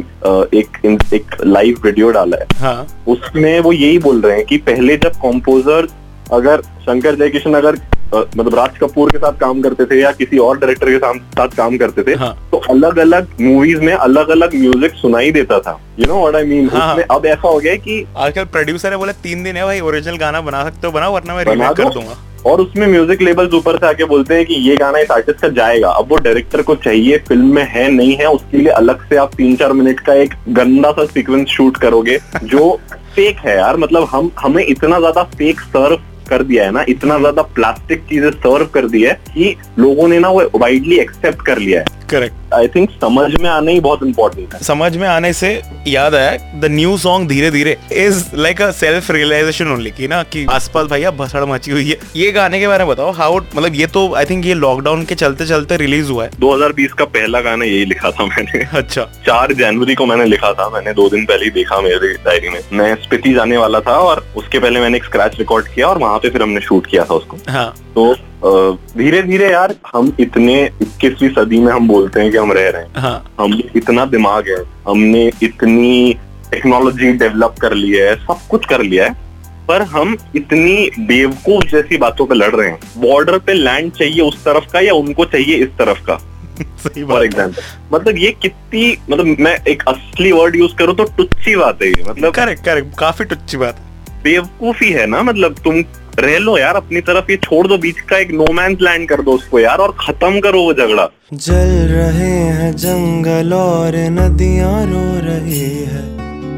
एक 0.55 0.97
एक 1.15 1.37
लाइव 1.45 1.81
वीडियो 1.85 2.11
डाला 2.11 2.37
है। 2.37 2.47
हाँ। 2.57 2.87
उसमें 3.09 3.61
वो 3.61 3.73
यही 3.73 3.99
बोल 3.99 4.21
रहे 4.21 4.37
हैं 4.37 4.45
कि 4.45 4.57
पहले 4.57 4.97
जब 4.97 5.13
कॉम्पोजर 5.23 5.89
अगर 6.33 6.63
शंकर 6.63 7.15
जयकिशन 7.15 7.55
अगर 7.55 7.77
मतलब 8.17 8.55
राज 8.55 8.79
कपूर 8.79 9.11
के 9.11 9.19
साथ 9.19 9.39
काम 9.41 9.61
करते 9.63 9.85
थे 9.85 10.01
या 10.01 10.13
किसी 10.13 10.39
और 10.39 10.59
डायरेक्टर 10.59 10.91
के 10.91 10.99
साथ 10.99 11.19
साथ 11.37 11.57
काम 11.57 11.77
करते 11.79 12.03
थे 12.03 12.15
हाँ। 12.15 12.35
तो 12.53 12.59
अलग 12.71 12.99
अलग 12.99 13.29
मूवीज़ 13.41 13.81
में 13.81 13.93
अलग 13.93 14.29
अलग 14.31 14.55
म्यूज़िक 14.55 14.95
सुनाई 14.95 15.31
देता 15.33 15.59
था। 15.61 15.79
You 15.99 16.07
know 16.07 16.21
what 16.21 16.35
I 16.35 16.45
mean. 16.45 16.67
उसमें 16.67 17.05
अब 17.05 17.27
ऐसा 17.27 17.49
हो 17.49 17.59
गया 17.59 17.75
कि 17.79 18.05
आजकल 18.17 18.45
प्रोड्यूसर 18.53 18.93
है 18.93 18.99
बोले 18.99 19.13
तीन 19.23 19.43
दिन 19.45 19.57
है 19.57 19.65
भाई 19.65 19.81
ओरिजिनल 19.83 20.17
गाना 20.19 20.41
बना 20.43 20.63
सकते 20.65 20.87
हो 20.87 20.93
बनाओ 20.93 21.15
वरना 21.15 21.35
मैं 21.35 21.45
बना 21.47 21.73
कर 21.73 21.89
दूँगा। 21.91 22.17
और 22.47 22.61
उसमें 22.61 22.87
म्यूज़िक 22.87 23.23
लेबल्स 23.23 23.55
ऊपर 23.55 23.77
से 23.79 23.87
आके 23.87 24.05
बोलते 24.05 24.35
हैं 24.35 24.45
कि 24.47 24.55
ये 24.63 24.77
गाना 24.77 24.99
इस 24.99 25.11
आर्टिस्ट 25.11 25.41
का 25.41 25.49
जाएगा। 25.51 25.89
अब 25.91 26.09
वो 26.09 26.17
डायरेक्टर 26.17 26.63
को 26.63 26.75
चाहिए 26.77 27.19
फ़िल्म 27.29 27.55
में 27.55 27.63
है 27.71 27.89
नहीं 27.91 28.17
है 28.17 28.27
उसके 28.31 28.59
लिए 28.59 28.73
अलग 28.73 29.09
से 29.09 29.17
आप 29.17 29.35
तीन 29.35 29.55
चार 29.57 29.73
मिनट 29.73 30.01
का 30.01 30.15
एक 30.15 30.35
गंदा 30.51 30.91
सा 30.93 31.05
सीक्वेंस 31.07 31.49
शूट 31.49 31.77
करोगे 31.77 32.19
जो 32.45 32.71
फेक 33.15 33.39
है 33.39 33.57
यार। 33.57 33.77
मतलब 33.77 34.09
हम 34.11 34.31
हमें 34.41 34.65
इतना 34.65 34.99
ज़्यादा 34.99 35.23
फेक 35.35 35.61
सर्व 35.61 36.01
कर 36.29 36.43
दिया 36.43 36.65
है 36.65 36.71
ना, 36.71 36.85
इतना 36.89 37.19
ज़्यादा 37.19 37.43
प्लास्टिक 37.55 38.05
चीज़ें 38.09 38.31
सर्व 38.33 38.67
कर 38.75 38.89
दी 38.89 39.03
है 39.03 39.13
कि 39.27 39.57
लोगों 39.79 40.09
ने 40.09 40.19
ना 40.19 40.29
वो 40.29 40.51
वाइडली 40.55 40.99
एक्सेप्ट 40.99 41.45
कर 41.47 41.59
लिया 41.59 41.81
है। 41.81 42.03
करेक्ट 42.11 42.53
आई 42.55 42.69
थिंक 42.69 42.91
समझ 43.01 43.31
में 43.43 43.49
आना 43.51 43.71
ही 43.71 43.81
बहुत 43.81 44.03
इंपॉर्टेंट 44.03 44.55
है। 44.55 44.61
समझ 44.63 44.97
में 44.97 45.07
आने 45.09 45.33
से 45.33 45.51
याद 45.89 46.15
आया 46.15 46.61
द 46.61 46.69
न्यू 46.71 46.97
सॉन्ग 46.99 47.29
धीरे 47.29 47.51
धीरे 47.51 47.77
is 47.93 48.25
like 48.35 48.63
a 48.63 48.71
self 48.73 49.11
realization 49.11 49.73
only 49.73 49.91
की 49.91 50.09
ना 50.09 50.23
कि 50.25 50.45
आसपास 50.51 50.87
भैया 50.91 51.11
भसड़ 51.13 51.45
मची 51.45 51.71
हुई 51.71 51.89
है। 51.91 51.97
ये 52.17 52.31
गाने 52.33 52.61
के 52.61 52.69
बारे 52.69 52.85
में 52.85 52.93
बताओ 52.93 53.11
हाउ 53.13 53.37
मतलब 53.37 53.75
ये 53.75 53.87
तो 53.87 54.13
आई 54.15 54.25
थिंक 54.25 54.47
ये 54.47 54.55
लॉकडाउन 54.55 55.05
के 55.05 55.15
चलते 55.15 55.47
चलते 55.47 55.77
रिलीज़ 55.77 56.11
हुआ 56.11 56.25
है। 56.25 56.31
2020 56.41 56.93
का 56.93 57.05
पहला 57.15 57.41
गाना 57.41 57.65
यही 57.65 57.85
लिखा 57.85 58.11
था 58.11 58.27
मैंने। 58.27 58.65
अच्छा। 58.79 59.03
चार 59.27 59.53
जनवरी 59.53 59.95
को 59.95 60.07
मैंने 60.07 60.25
लिखा 60.25 60.53
था 60.53 60.69
मैंने 60.69 60.93
दो 60.93 61.09
दिन 61.09 61.25
पहले 61.25 61.45
ही 61.45 61.51
देखा 61.51 61.81
मेरे 61.81 62.13
डायरी 62.25 62.49
में। 62.49 62.61
मैं 62.73 62.95
स्पीति 63.03 63.33
जाने 63.35 63.57
वाला 63.57 63.81
था 63.81 63.97
और 64.01 64.25
उसके 64.37 64.59
पहले 64.59 64.81
मैंने 64.81 64.97
एक 64.97 65.05
स्क्रैच 65.05 65.39
रिकॉर्ड 65.39 65.69
किया 65.75 65.87
और 65.87 65.99
वहाँ 65.99 66.19
पे 66.19 66.31
फिर 66.31 66.43
हमने 66.43 66.61
शूट 66.61 66.87
किया 66.87 67.05
था 67.05 67.15
उसको। 67.15 67.39
हाँ। 67.49 67.73
तो 67.95 68.15
धीरे 68.45 69.23
धीरे 69.23 69.51
यार 69.51 69.75
हम 69.95 70.13
इतने 70.21 70.55
इक्कीसवीं 70.65 71.29
सदी 71.35 71.59
में 71.61 71.73
हम 71.73 71.89
बोलते 71.89 72.21
हैं 72.21 72.31
कि 72.31 72.37
हम 72.37 72.53
रह 72.53 72.69
रहे 72.69 72.83
हैं। 72.83 73.03
हाँ। 73.03 73.35
हम 73.41 73.53
इतना 73.77 74.05
दिमाग 74.07 74.49
है 74.49 74.63
हमने 74.89 75.27
इतनी 75.43 76.17
टेक्नोलॉजी 76.51 77.13
डेवलप 77.13 77.55
कर 77.61 77.75
ली 77.75 77.91
है 77.91 78.15
सब 78.17 78.47
कुछ 78.51 78.67
कर 78.67 78.83
लिया 78.83 79.07
है 79.07 79.23
पर 79.69 79.83
हम 79.83 80.17
इतनी 80.37 80.91
बेवकूफ़ 81.07 81.65
जैसी 81.67 81.97
बातों 81.97 82.27
पे 82.27 82.35
लड़ 82.35 82.55
रहे 82.55 82.69
हैं। 82.69 82.79
बॉर्डर 82.99 83.39
पे 83.39 83.53
लैंड 83.55 83.93
चाहिए 83.93 84.21
उस 84.21 84.45
तरफ़ 84.45 84.71
का 84.73 84.81
या 84.81 84.95
उनको 84.95 85.25
चाहिए 85.27 85.57
इस 85.57 85.69
तरफ़ 85.79 86.05
का? 86.07 86.17
सही 86.79 87.05
फॉर 87.05 87.25
एग्ज़ाम्पल 87.25 87.63
मतलब 87.93 88.19
ये 88.19 88.31
कितनी 88.43 88.97
मतलब 89.11 89.37
मैं 89.41 89.57
एक 89.69 89.83
असली 89.89 90.33
वर्ड 90.33 90.57
यूज़ 90.57 90.75
करूँ 90.77 90.95
तो 90.97 91.05
टुच्ची 91.17 91.57
बात 91.57 91.83
है 91.83 91.89
ये 91.89 92.05
मतलब 92.09 92.35
करेक्ट 92.35 92.65
करेक्ट 92.65 92.99
काफ़ी 92.99 93.25
टुच्ची 93.25 93.57
बात 93.57 93.81
बेवकूफ़ी 94.25 94.91
है 94.93 95.07
ना 95.07 95.23
मतलब 95.23 95.59
तुम 95.65 95.83
रह 96.19 96.39
लो 96.39 96.57
यार, 96.59 96.77
अपनी 96.77 97.01
तरफ़ 97.01 97.31
ये 97.31 97.37
छोड़ 97.37 97.67
दो, 97.67 97.79
बीच 97.79 98.01
का 98.01 98.19
एक 98.19 98.31
नोमैंस 98.33 98.79
लैंड 98.83 99.09
कर 99.09 99.23
दो 99.23 99.33
उसको 99.33 99.59
यार, 99.59 99.79
और 99.79 99.95
खत्म 100.01 100.41
करो 100.41 100.63
वो 100.63 100.75
झगड़ा। 100.75 101.09
जल 101.35 101.73
रहे 101.91 102.33
हैं 102.51 102.75
जंगल 102.77 103.53
और 103.55 103.97
नदियाँ 104.13 104.85
रो 104.87 105.05
रही 105.25 105.69
है, 105.85 106.03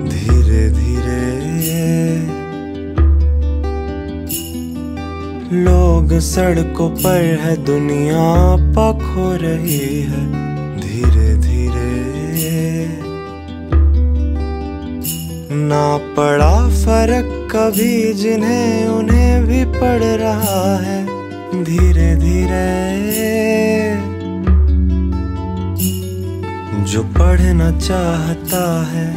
धीरे 0.09 0.69
धीरे। 0.71 1.25
लोग 5.55 6.19
सड़कों 6.23 6.89
पर 6.91 7.39
है, 7.43 7.57
दुनिया 7.65 8.25
हो 8.77 9.33
रही 9.37 10.01
है। 10.03 10.25
ना 15.57 15.99
पड़ा 15.99 16.69
फ़र्क 16.69 17.49
कभी 17.53 18.13
जिन्हें 18.13 18.89
उन्हें 18.89 19.47
भी 19.47 19.65
पड़ 19.65 20.05
रहा 20.05 20.77
है। 20.79 21.07
धीरे 21.65 22.15
धीरे 22.17 22.67
जो 26.85 27.03
पढ़ना 27.03 27.71
चाहता 27.79 28.63
है, 28.87 29.09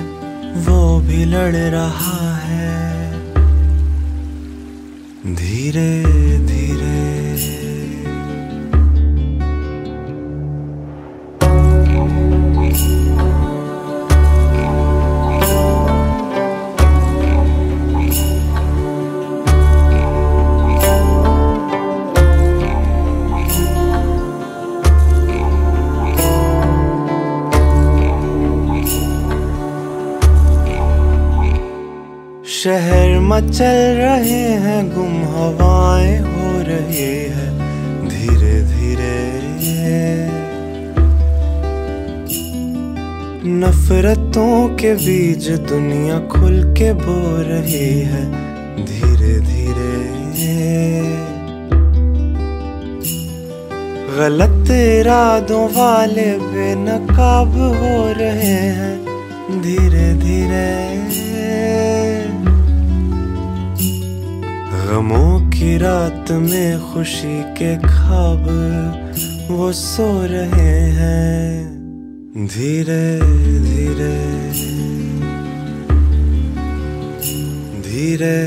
वो 0.66 1.00
भी 1.00 1.26
लड़ 1.26 1.56
रहा 1.56 2.36
है। 2.38 3.12
धीरे 5.36 5.90
मचल 33.30 33.80
रहे 33.98 34.46
हैं, 34.62 34.90
गुम 34.90 35.16
हवाएँ 35.32 36.18
हो 36.20 36.52
रही 36.62 37.10
है, 37.26 37.50
धीरे 38.08 38.54
धीरे। 38.62 39.18
नफरतों 43.60 44.76
के 44.76 44.94
बीज 44.96 45.50
दुनिया 45.50 46.20
खुल 46.28 46.58
के 46.74 46.92
बो 46.94 47.20
रही 47.42 48.00
है, 48.02 48.24
धीरे 48.86 49.40
धीरे। 49.40 49.94
गलत 54.18 54.72
इरादों 54.72 55.66
वाले 55.70 56.32
बेनकाब 56.50 57.52
हो 57.52 57.96
रहे 58.14 58.60
हैं, 58.80 58.96
धीरे 59.62 60.14
धीरे। 60.14 60.89
गमों 64.90 65.40
की 65.50 65.78
रात 65.78 66.32
में 66.32 66.94
खुशी 66.94 67.42
के 67.58 67.76
खाब 67.78 68.46
वो 69.50 69.72
सो 69.72 70.08
रहे 70.26 70.80
हैं। 70.98 72.48
धीरे 72.48 73.06
धीरे 73.66 74.16
धीरे 77.86 78.38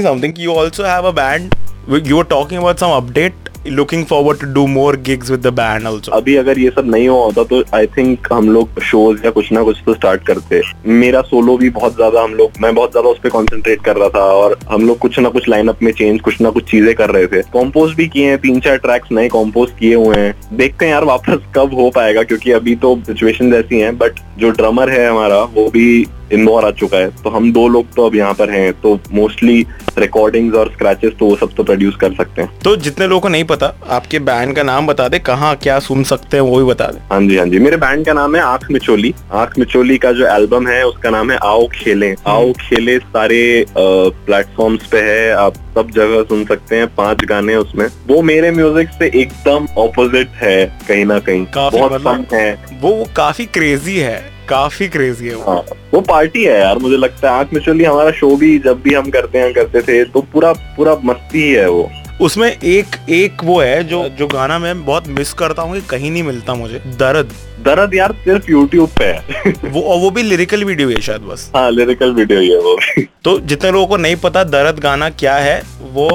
me 0.00 0.08
something. 0.08 0.34
You 0.36 0.52
also 0.52 0.84
have 0.84 1.04
a 1.04 1.12
band. 1.12 1.54
You 1.88 2.16
were 2.16 2.24
talking 2.24 2.58
about 2.58 2.78
some 2.78 2.98
update. 3.02 3.34
Looking 3.78 4.06
forward 4.06 4.38
to 4.40 4.46
do 4.46 4.66
more 4.66 4.96
gigs 4.96 5.30
with 5.30 5.42
the 5.42 5.50
band 5.52 5.86
also. 5.88 6.12
अभी 6.18 6.36
अगर 6.36 6.58
ये 6.58 6.70
सब 6.76 6.86
नहीं 6.90 7.08
हुआ 7.08 7.24
होता 7.24 7.42
तो 7.44 7.62
आई 7.76 7.86
थिंक 7.96 8.28
हम 8.32 8.48
लोग 8.50 8.80
शोज़ 8.90 9.24
या 9.24 9.30
कुछ 9.30 9.50
ना 9.52 9.62
कुछ 9.62 9.78
तो 9.86 9.94
स्टार्ट 9.94 10.22
करते 10.26 10.60
मेरा 11.00 11.20
सोलो 11.22 11.56
भी 11.58 11.70
बहुत 11.70 11.94
ज़्यादा 11.96 12.22
हम 12.22 12.34
लोग, 12.34 12.52
मैं 12.60 12.74
बहुत 12.74 12.90
ज़्यादा 12.90 13.08
उस 13.08 13.18
पर 13.22 13.28
कॉन्सेंट्रेट 13.30 13.82
कर 13.84 13.96
रहा 13.96 14.08
था 14.14 14.22
और 14.34 14.58
हम 14.70 14.86
लोग 14.86 14.98
कुछ 14.98 15.18
ना 15.18 15.28
कुछ 15.28 15.48
लाइनअप 15.48 15.82
में 15.82 15.92
चेंज 15.92 16.20
कुछ 16.20 16.40
ना 16.40 16.50
कुछ 16.50 16.70
चीज़ें 16.70 16.94
कर 16.94 17.10
रहे 17.10 17.26
थे 17.26 17.42
कॉम्पोज 17.52 17.92
भी 17.96 18.06
किए 18.08 18.28
हैं 18.28 18.38
तीन 18.40 18.60
चार 18.60 18.76
ट्रैक्स 18.86 19.12
नए 19.12 19.28
कॉम्पोज 19.36 19.72
किए 19.80 19.94
हुए 19.94 20.16
हैं 20.16 20.56
देखते 20.56 20.86
हैं 20.86 20.92
यार 20.92 21.04
वापस 21.04 21.44
कब 21.56 21.74
हो 21.80 21.90
पाएगा, 21.96 22.22
क्योंकि 22.22 22.52
अभी 22.52 22.76
तो 22.76 22.96
सिचुएशन 23.06 23.54
ऐसी 23.54 23.80
हैं 23.80 23.96
बट 23.98 24.20
जो 24.38 24.50
ड्रमर 24.50 24.90
है 24.90 25.08
हमारा, 25.08 25.42
वो 25.42 25.68
भी 25.70 26.06
इंदौर 26.32 26.64
आ 26.64 26.70
चुका 26.70 26.98
है। 26.98 27.08
तो 27.16 27.30
हम 27.30 27.52
दो 27.52 27.66
लोग 27.68 27.92
तो 27.94 28.06
अब 28.06 28.14
यहाँ 28.14 28.34
पर 28.34 28.50
हैं 28.50 28.72
तो 28.72 28.98
मोस्टली 29.12 29.66
रिकॉर्डिंग्स 29.98 30.56
और 30.56 30.72
स्क्रैचेस 30.72 31.12
तो 31.18 31.26
वो 31.26 31.36
सब 31.36 31.52
तो 31.56 31.64
प्रोड्यूस 31.64 31.96
कर 31.96 32.14
सकते 32.14 32.42
हैं। 32.42 32.58
तो 32.64 32.74
जितने 32.76 33.06
लोगों 33.06 33.20
को 33.20 33.28
नहीं 33.28 33.44
पता 33.44 33.74
आपके 33.88 34.18
बैंड 34.18 34.54
का 34.56 34.62
नाम 34.62 34.86
बता 34.86 35.08
दे 35.08 35.18
कहाँ 35.18 35.54
क्या 35.56 35.78
सुन 35.78 36.02
सकते 36.04 36.36
हैं 36.36 36.44
वो 36.44 36.58
भी 36.58 36.64
बता 36.64 36.86
दे। 36.86 37.00
हाँ 37.10 37.20
जी 37.20 37.36
हाँ 37.38 37.46
जी। 37.46 37.58
मेरे 37.58 37.76
बैंड 37.76 38.04
का 38.06 38.12
नाम 38.12 38.36
है 38.36 38.42
आँख 38.42 38.70
मिचोली। 38.70 39.14
आँख 39.32 39.58
मिचोली 39.58 39.98
का 39.98 40.12
जो 40.12 40.26
एल्बम 40.26 40.66
है 40.68 40.84
उसका 40.86 41.10
नाम 41.10 41.30
है 41.30 41.38
आओ 41.42 41.66
खेले। 41.74 42.14
आओ 42.26 42.52
खेले 42.52 42.98
सारे 42.98 43.64
प्लेटफॉर्म्स 43.78 44.86
पे 44.86 45.00
है। 45.00 45.30
आप 45.32 45.54
सब 45.74 45.90
जगह 45.90 46.22
सुन 46.22 46.44
सकते 46.44 46.76
हैं 46.76 46.86
पाँच 46.94 47.24
गाने 47.24 47.56
उसमें। 47.56 47.86
वो 48.08 48.22
मेरे 48.22 48.50
म्यूज़िक 48.50 48.88
से 48.88 49.10
एकदम 49.20 49.66
ऑपोजिट 49.78 50.28
है 50.34 50.64
कहीं 50.88 51.04
ना 51.04 51.18
कहीं। 51.18 51.46
बहुत 51.46 51.92
मतलब- 51.92 52.24
फन 52.24 52.36
है। 52.36 52.78
वो 52.82 53.04
काफ़ी 53.16 53.44
क्रेजी 53.46 53.98
है। 53.98 54.39
काफ़ी 54.50 54.88
क्रेजी 54.88 55.28
है 55.28 55.34
वो। 55.34 55.50
हाँ 55.52 55.62
वो 55.94 56.00
पार्टी 56.00 56.44
है 56.44 56.58
यार 56.60 56.78
मुझे 56.78 56.96
लगता 56.96 57.30
है। 57.30 57.38
आँख 57.38 57.54
मिचोली 57.54 57.84
हमारा 57.84 58.10
शो 58.10 58.34
भी 58.36 58.58
जब 58.58 58.82
भी 58.82 58.94
हम 58.94 59.10
करते 59.10 59.38
हैं 59.38 59.52
करते 59.54 59.82
थे 59.82 60.04
तो 60.04 60.20
पूरा 60.32 60.52
पूरा 60.76 60.96
मस्ती 61.04 61.42
ही 61.42 61.52
है 61.52 61.68
वो। 61.70 61.90
उसमें 62.20 62.48
एक 62.48 62.96
एक 63.10 63.44
वो 63.44 63.60
है 63.60 63.84
जो 63.84 64.08
जो 64.08 64.26
गाना 64.26 64.58
मैं 64.58 64.84
बहुत 64.84 65.06
मिस 65.08 65.32
करता 65.32 65.62
हूँ 65.62 65.80
कहीं 65.80 66.10
नहीं 66.10 66.22
मिलता 66.22 66.54
मुझे। 66.54 66.78
दर्द। 66.98 67.32
दर्द 67.64 67.94
यार 67.94 68.12
सिर्फ़ 68.24 68.50
यूट्यूब 68.50 68.90
पे 68.98 69.04
है। 69.04 69.52
वो 69.64 69.82
और 69.82 69.98
वो 69.98 70.10
भी 70.10 70.22
लिरिकल 70.22 70.64
वीडियो 70.64 70.88
है 70.88 71.00
शायद 71.00 71.20
बस। 71.20 71.50
हाँ 71.56 71.70
लिरिकल 71.70 72.12
वीडियो 72.12 72.40
ही 72.40 72.50
है 72.50 72.58
वो। 72.58 72.78
तो 73.24 73.38
जितने 73.40 73.70
लोगों 73.70 73.86
को 73.86 73.96
नहीं 73.96 74.16
पता 74.16 74.44
दर्द 74.44 74.78
गाना 74.78 75.10
क्या 75.10 75.34
है 75.36 75.62
वो 75.92 76.08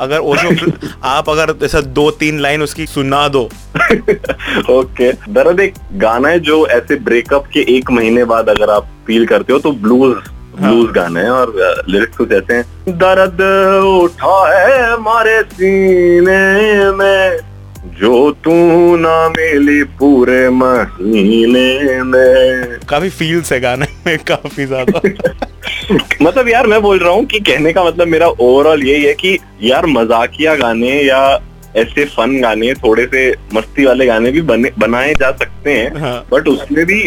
अगर 0.00 0.18
ओशो 0.18 0.72
आप 1.04 1.30
अगर 1.30 1.54
ऐसा 1.64 1.80
दो 1.80 2.10
तीन 2.10 2.40
लाइन 2.40 2.62
उसकी 2.62 2.86
सुना 2.86 3.28
दो। 3.28 3.42
ओके 4.70 5.12
दरअसल 5.12 5.60
एक 5.60 5.74
गाना 5.92 6.28
है 6.28 6.40
जो 6.40 6.66
ऐसे 6.66 6.96
ब्रेकअप 6.96 7.46
के 7.46 7.60
एक 7.76 7.90
महीने 7.90 8.24
बाद 8.24 8.48
अगर 8.48 8.70
आप 8.70 8.88
फील 9.06 9.26
करते 9.26 9.52
हो 9.52 9.58
तो 9.58 9.72
ब्लूज 9.72 10.16
ब्लूज 10.60 10.90
गाने 10.90 11.20
है 11.20 11.30
और 11.30 11.52
लिरिक्स 11.88 12.16
कुछ 12.16 12.32
ऐसे 12.32 12.54
हैं। 12.54 12.64
दर्द 12.98 13.40
उठा 13.84 14.58
है 14.58 14.92
हमारे 14.92 15.42
सीने 15.42 16.90
में। 16.92 17.49
जो 17.84 18.30
तू 18.44 18.52
ना 18.96 19.28
मिली 19.28 19.82
पूरे 19.98 20.48
महीने 20.50 22.02
में। 22.02 22.78
काफ़ी 22.88 23.08
फील्स 23.10 23.52
है 23.52 23.60
गाने 23.60 23.86
में 24.06 24.18
काफ़ी 24.18 24.66
ज़्यादा। 24.66 25.00
मतलब 26.22 26.48
यार 26.48 26.66
मैं 26.66 26.80
बोल 26.82 26.98
रहा 26.98 27.12
हूँ 27.12 27.24
कि 27.24 27.40
कहने 27.40 27.72
का 27.72 27.84
मतलब 27.84 28.08
मेरा 28.08 28.26
ओवरऑल 28.26 28.82
यही 28.82 29.04
है 29.04 29.14
कि 29.14 29.38
यार 29.62 29.86
मजाकिया 29.86 30.54
गाने 30.56 30.92
या 31.02 31.22
ऐसे 31.76 32.04
फन 32.04 32.40
गाने 32.40 32.74
थोड़े 32.74 33.06
से 33.06 33.30
मस्ती 33.54 33.84
वाले 33.84 34.06
गाने 34.06 34.30
भी 34.30 34.40
बने 34.42 34.70
बनाए 34.78 35.14
जा 35.14 35.30
सकते 35.32 35.72
हैं 35.72 36.00
हाँ। 36.00 36.26
बट 36.32 36.48
उसमें 36.48 36.84
भी 36.86 37.02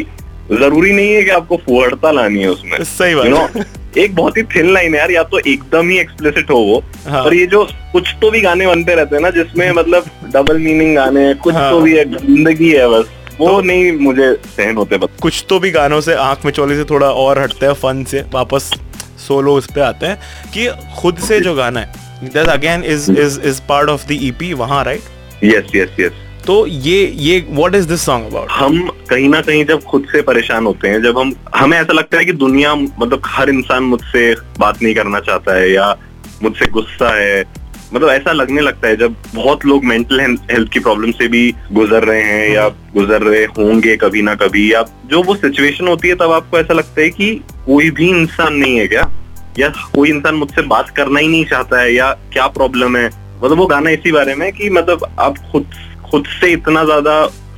ज़रूरी 0.52 0.92
नहीं 0.92 1.14
है 1.14 1.24
कि 1.24 1.30
आपको 1.30 1.58
फुहड़ता 1.58 2.12
लानी 2.12 2.42
है 2.42 2.48
उसमें। 2.48 2.84
सही 2.84 3.16
बात 3.16 3.56
है। 3.56 3.83
एक 3.98 4.16
बहुत 4.16 4.38
ही 4.38 4.44
थिन 4.56 4.74
लाइन 4.74 4.94
है 4.94 5.00
यार 5.00 5.12
या 5.12 5.24
तो 5.24 5.40
एकदम 5.40 5.90
ही 5.90 5.98
एक्सप्लिसिट 6.00 6.50
हो 6.52 6.58
वो। 6.58 6.84
हाँ। 7.08 7.24
और 7.24 7.34
ये 7.36 7.46
जो 7.48 7.64
कुछ 7.94 8.14
तो 8.22 8.32
भी 8.32 8.42
गाने 8.42 8.68
बनते 8.68 8.96
रहते 8.96 9.16
हैं 9.16 9.22
ना 9.24 9.30
जिसमें 9.30 9.72
मतलब 9.72 10.06
डबल 10.34 10.58
मीनिंग 10.58 10.96
गाने 10.96 11.26
हैं 11.26 11.38
कुछ 11.38 11.56
हाँ। 11.56 11.70
तो 11.72 11.82
भी 11.82 11.98
है 11.98 12.06
ज़िंदगी 12.18 12.72
है 12.72 12.88
बस। 12.90 13.10
वो 13.40 13.48
तो, 13.48 13.62
नहीं 13.62 13.92
मुझे 13.92 14.34
सहन 14.48 14.76
होते 14.76 14.98
बस। 14.98 15.20
कुछ 15.22 15.46
तो 15.50 15.60
भी 15.60 15.72
गानों 15.72 16.02
से 16.02 16.14
आँख 16.14 16.46
में 16.46 16.52
चोली 16.52 16.76
से 16.76 16.84
थोड़ा 16.84 17.12
और 17.12 17.40
हटते 17.40 17.66
हैं 17.66 17.74
फन 17.74 18.04
से 18.04 18.24
वापस 18.34 18.72
सोलो 19.28 19.56
उस 19.56 19.68
पे 19.76 19.82
आते 19.82 20.06
हैं। 20.06 20.20
कि 20.54 20.68
खुद 21.02 21.18
से 21.18 21.40
जो 21.40 21.56
गाना 21.56 21.80
है 21.80 22.02
that 22.24 22.48
again 22.48 22.84
is 22.84 23.12
is 23.12 23.40
is 23.42 23.62
part 23.70 23.90
of 23.90 24.08
the 24.08 24.18
EP 24.22 24.54
वहाँ 24.54 24.84
राइट 24.86 25.44
यस 25.44 25.72
यस 25.76 26.00
यस 26.00 26.12
तो 26.48 26.68
ये 26.68 27.14
ये 27.16 27.48
what 27.50 27.76
is 27.76 27.88
this 27.88 28.02
song 28.02 28.26
about 28.26 28.50
हम 28.52 28.88
कहीं 29.10 29.30
ना 29.30 29.42
कहीं 29.42 29.66
जब 29.66 29.84
खुद 29.84 30.06
से 30.12 30.22
परेशान 30.22 30.66
होते 30.66 30.88
हैं, 30.88 31.02
जब 31.04 31.18
हम, 31.18 31.34
हमें 31.56 31.78
ऐसा 31.78 31.94
लगता 31.94 32.18
है 32.18 32.26
कि 32.26 32.32
दुनिया 32.32 32.76
मतलब 32.76 33.22
हर 33.26 33.50
इंसान 33.50 33.84
मुझसे 33.84 34.36
बात 34.60 34.84
नहीं 34.84 34.96
करना 34.96 35.20
चाहता 35.20 35.56
है 35.56 35.72
या 35.72 35.98
मुझसे 36.44 36.66
गुस्सा 36.66 37.16
है। 37.16 37.46
मतलब 37.94 38.10
ऐसा 38.10 38.32
लगने 38.32 38.62
लगता 38.62 38.88
है 38.88 38.96
जब 38.98 39.16
बहुत 39.36 39.66
लोग 39.66 39.84
मेंटल 39.86 40.20
हेल्थ 40.52 40.72
की 40.72 40.80
प्रॉब्लम 40.80 41.12
से 41.12 41.28
भी 41.28 41.54
गुजर 41.72 42.04
रहे 42.04 42.24
हैं 42.24 42.50
या 42.50 42.68
गुजर 42.70 43.22
रहे 43.22 43.44
होंगे 43.44 43.96
कभी 43.98 44.22
ना 44.22 44.36
कभी 44.36 44.74
या 44.74 44.86
जो 45.06 45.24
वो 45.24 45.36
सिचुएशन 45.36 45.88
होती 45.88 46.08
है, 46.08 46.16
तब 46.16 46.32
आपको 46.32 46.60
ऐसा 46.60 46.74
लगता 46.74 47.02
है 47.02 47.10
कि 47.10 47.42
कोई 47.66 47.90
भी 47.90 48.10
इंसान 48.10 48.56
नहीं 48.56 48.78
है 48.78 48.88
क्या? 48.88 49.10
या 49.60 49.70
कोई 49.70 50.10
इंसान 50.10 50.36
मुझसे 50.36 50.62
बात 50.62 50.90
करना 50.90 51.20
ही 51.20 51.28
नहीं 51.28 51.46
चाहता 51.46 51.82
है 51.82 51.94
या 51.94 52.12
क्या 52.12 52.48
प्रॉब्लम 52.48 52.98
है? 52.98 53.08
मतलब 53.44 53.58
वो 53.58 53.66
गाना 53.66 53.90
इसी 53.90 54.12
बारे 54.12 54.36
में 54.36 54.52
कि 54.54 54.70
मतलब 54.70 55.16
आप 55.20 55.38
खुद 55.52 55.66
खुद 56.14 56.26
से 56.30 56.52
इतना 56.54 56.84
ज़्यादा 56.86 57.14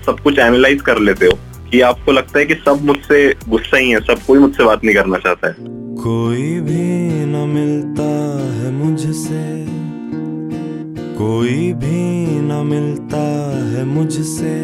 सब 0.06 0.20
कुछ 0.20 0.38
एनालाइज 0.40 0.82
कर 0.82 1.00
लेते 1.00 1.26
हो 1.26 1.38
कि 1.72 1.80
आपको 1.82 2.12
लगता 2.12 2.40
है 2.40 2.46
कि 2.46 2.56
सब 2.56 2.84
मुझसे 2.84 3.18
गुस्सा 3.50 3.78
ही 3.78 3.90
है, 3.90 4.00
सब 4.00 4.20
कोई 4.28 4.40
मुझसे 4.40 4.64
बात 4.64 4.84
नहीं 4.84 4.96
करना 4.96 5.18
चाहता 5.18 5.48
है। 5.48 5.56
कोई 5.96 6.60
भी 6.62 7.26
न 7.26 7.44
मिलता 7.50 8.08
है 8.54 8.72
मुझसे, 8.72 9.44
कोई 11.18 11.74
भी 11.74 12.00
न 12.42 12.62
मिलता 12.66 13.24
है 13.72 13.84
मुझसे, 13.86 14.56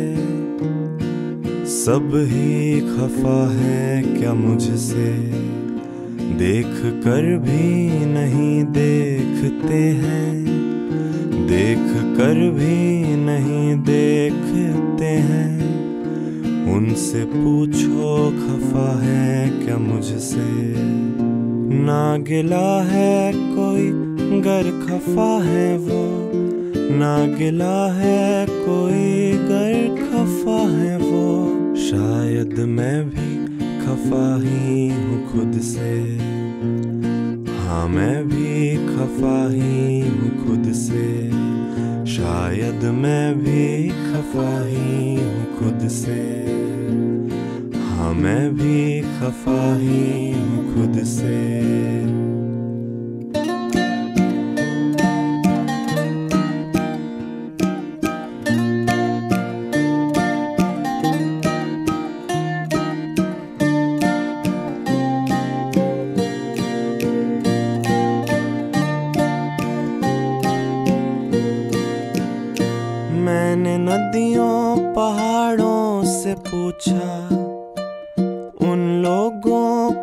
सब 1.76 2.12
ही 2.32 2.80
खफा 2.82 3.40
है 3.54 4.02
क्या 4.20 4.34
मुझसे? 4.34 5.12
देख 6.38 7.02
कर 7.04 7.38
भी 7.38 7.90
नहीं 8.06 8.64
देखते 8.64 9.74
हैं। 9.74 10.46
देख 11.48 12.18
कर 12.18 12.34
भी 12.34 13.02
नहीं 13.16 13.76
देखते 13.76 15.06
हैं। 15.06 15.72
उनसे 16.74 17.26
पूछो, 17.26 18.30
खफा 18.32 19.00
है 19.04 19.50
क्या 19.50 19.78
मुझसे? 19.78 20.76
ना 21.84 22.18
गिला 22.18 22.84
है 22.84 23.34
कोई, 23.36 23.92
गर 24.42 24.64
खफा 24.64 25.44
है 25.44 25.78
वो। 25.78 26.32
ना 26.94 27.38
गिला 27.38 27.94
है 27.94 28.46
कोई, 28.46 29.32
गर 29.32 29.96
खफा 29.96 30.78
है 30.78 30.98
वो। 30.98 31.52
शायद 31.76 32.60
मैं 32.60 33.10
भी 33.10 33.41
खफा 34.02 34.36
ही 34.44 34.88
हूँ 34.90 35.18
खुद 35.32 35.60
से। 35.62 35.90
हाँ 37.58 37.88
मैं 37.88 38.24
भी 38.28 38.76
खफा 38.88 39.38
ही 39.50 40.00
हूँ 40.00 40.30
खुद 40.38 40.72
से। 40.74 41.06
शायद 42.06 42.86
मैं 42.96 43.38
भी 43.40 43.90
खफा 43.90 44.50
ही 44.66 45.16
हूँ 45.16 45.46
खुद 45.60 45.88
से। 45.90 46.20
हाँ 47.78 48.14
मैं 48.14 48.54
भी 48.56 49.02
खफा 49.02 49.62
ही 49.78 50.32
हूँ 50.32 50.66
खुद 50.74 51.04
से। 51.04 51.40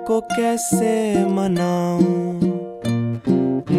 को 0.08 0.20
कैसे 0.20 1.24
मनाऊं? 1.24 2.40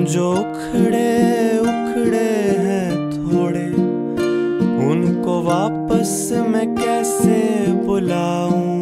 जो 0.05 0.31
उखड़े 0.31 1.57
उखड़े 1.59 2.29
हैं 2.59 2.91
थोड़े, 3.11 3.65
उनको 4.89 5.41
वापस 5.41 6.39
मैं 6.47 6.75
कैसे 6.75 7.67
बुलाऊं? 7.71 8.77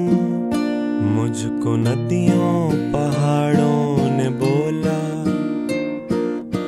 मुझको 1.15 1.75
नदियों, 1.75 2.71
पहाड़ों 2.91 4.11
ने 4.17 4.29
बोला, 4.29 4.99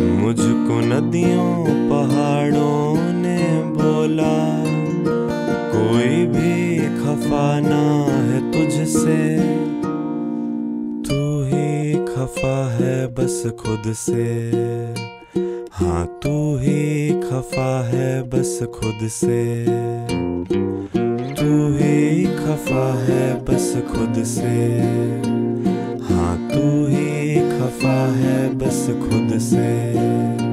मुझको 0.00 0.80
नदियों, 0.80 1.64
पहाड़ों 1.90 2.87
खफा 7.38 7.60
ना 7.60 7.82
है 8.22 8.38
तुझसे। 8.52 9.16
तू 11.02 11.18
ही 11.44 11.94
खफा 12.06 12.54
है 12.70 13.06
बस 13.06 13.42
खुद 13.60 13.92
से। 13.92 14.24
हाँ 15.72 16.06
तू 16.22 16.56
ही 16.56 17.08
खफा 17.20 17.70
है 17.88 18.22
बस 18.22 18.58
खुद 18.74 19.08
से। 19.08 19.64
तू 21.34 21.50
ही 21.76 22.24
खफा 22.24 22.86
है 23.04 23.44
बस 23.44 23.72
खुद 23.92 24.22
से। 24.24 24.56
हाँ 26.10 26.36
तू 26.50 26.66
ही 26.86 27.40
खफा 27.54 27.98
है 28.16 28.54
बस 28.58 28.86
खुद 29.00 29.38
से। 29.38 30.47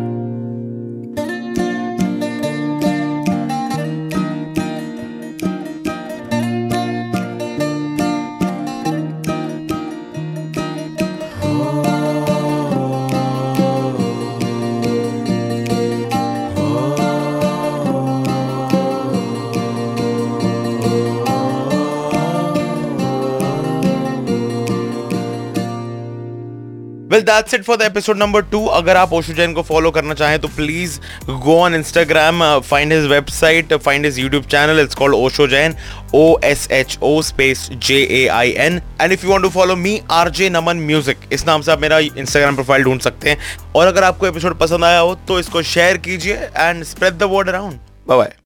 That's 27.36 27.54
it 27.54 27.64
for 27.64 27.78
the 27.78 27.82
episode 27.82 28.18
number 28.18 28.42
two 28.42 28.66
अगर 28.66 28.98
आप 28.98 29.14
ओशो 29.14 29.34
जैन 29.34 29.54
को 29.54 29.62
फॉलो 29.62 29.92
करना 29.92 30.14
चाहें 30.14 30.40
तो 30.40 30.48
please 30.48 31.00
go 31.26 31.60
on 31.60 31.76
Instagram 31.76 32.60
find 32.60 32.94
his 32.94 33.06
website 33.06 33.74
find 33.74 34.06
his 34.06 34.20
YouTube 34.20 34.44
channel 34.44 34.80
it's 34.80 34.96
called 34.96 35.16
Osho 35.16 35.48
Jain 35.48 35.76
O 36.16 36.40
S 36.44 36.68
H 36.72 36.98
O 37.04 37.22
space 37.22 37.70
J 37.72 37.98
A 38.12 38.28
I 38.28 38.52
N 38.52 38.82
and 39.02 39.12
if 39.12 39.26
you 39.26 39.32
want 39.32 39.44
to 39.44 39.50
follow 39.50 39.76
me 39.76 40.02
R 40.12 40.30
J 40.30 40.50
Naman 40.50 40.78
music 40.78 41.18
इस 41.32 41.48
नाम 41.48 41.62
से 41.62 41.72
आप 41.72 41.82
मेरा 41.82 42.00
Instagram 42.00 42.56
profile 42.56 42.84
ढूंढ 42.84 43.00
सकते 43.00 43.30
हैं। 43.30 43.38
और 43.76 43.88
अगर 43.88 44.04
आपको 44.04 44.28
एपिसोड 44.28 44.60
पसंद 44.60 44.84
आया 44.84 45.00
हो 45.00 45.16
तो 45.28 45.40
इसको 45.40 45.62
शेयर 45.62 45.98
कीजिए 45.98 46.36
and 46.58 46.84
spread 46.84 47.14
the 47.14 47.24
word 47.24 47.50
around 47.50 47.80
bye 48.08 48.28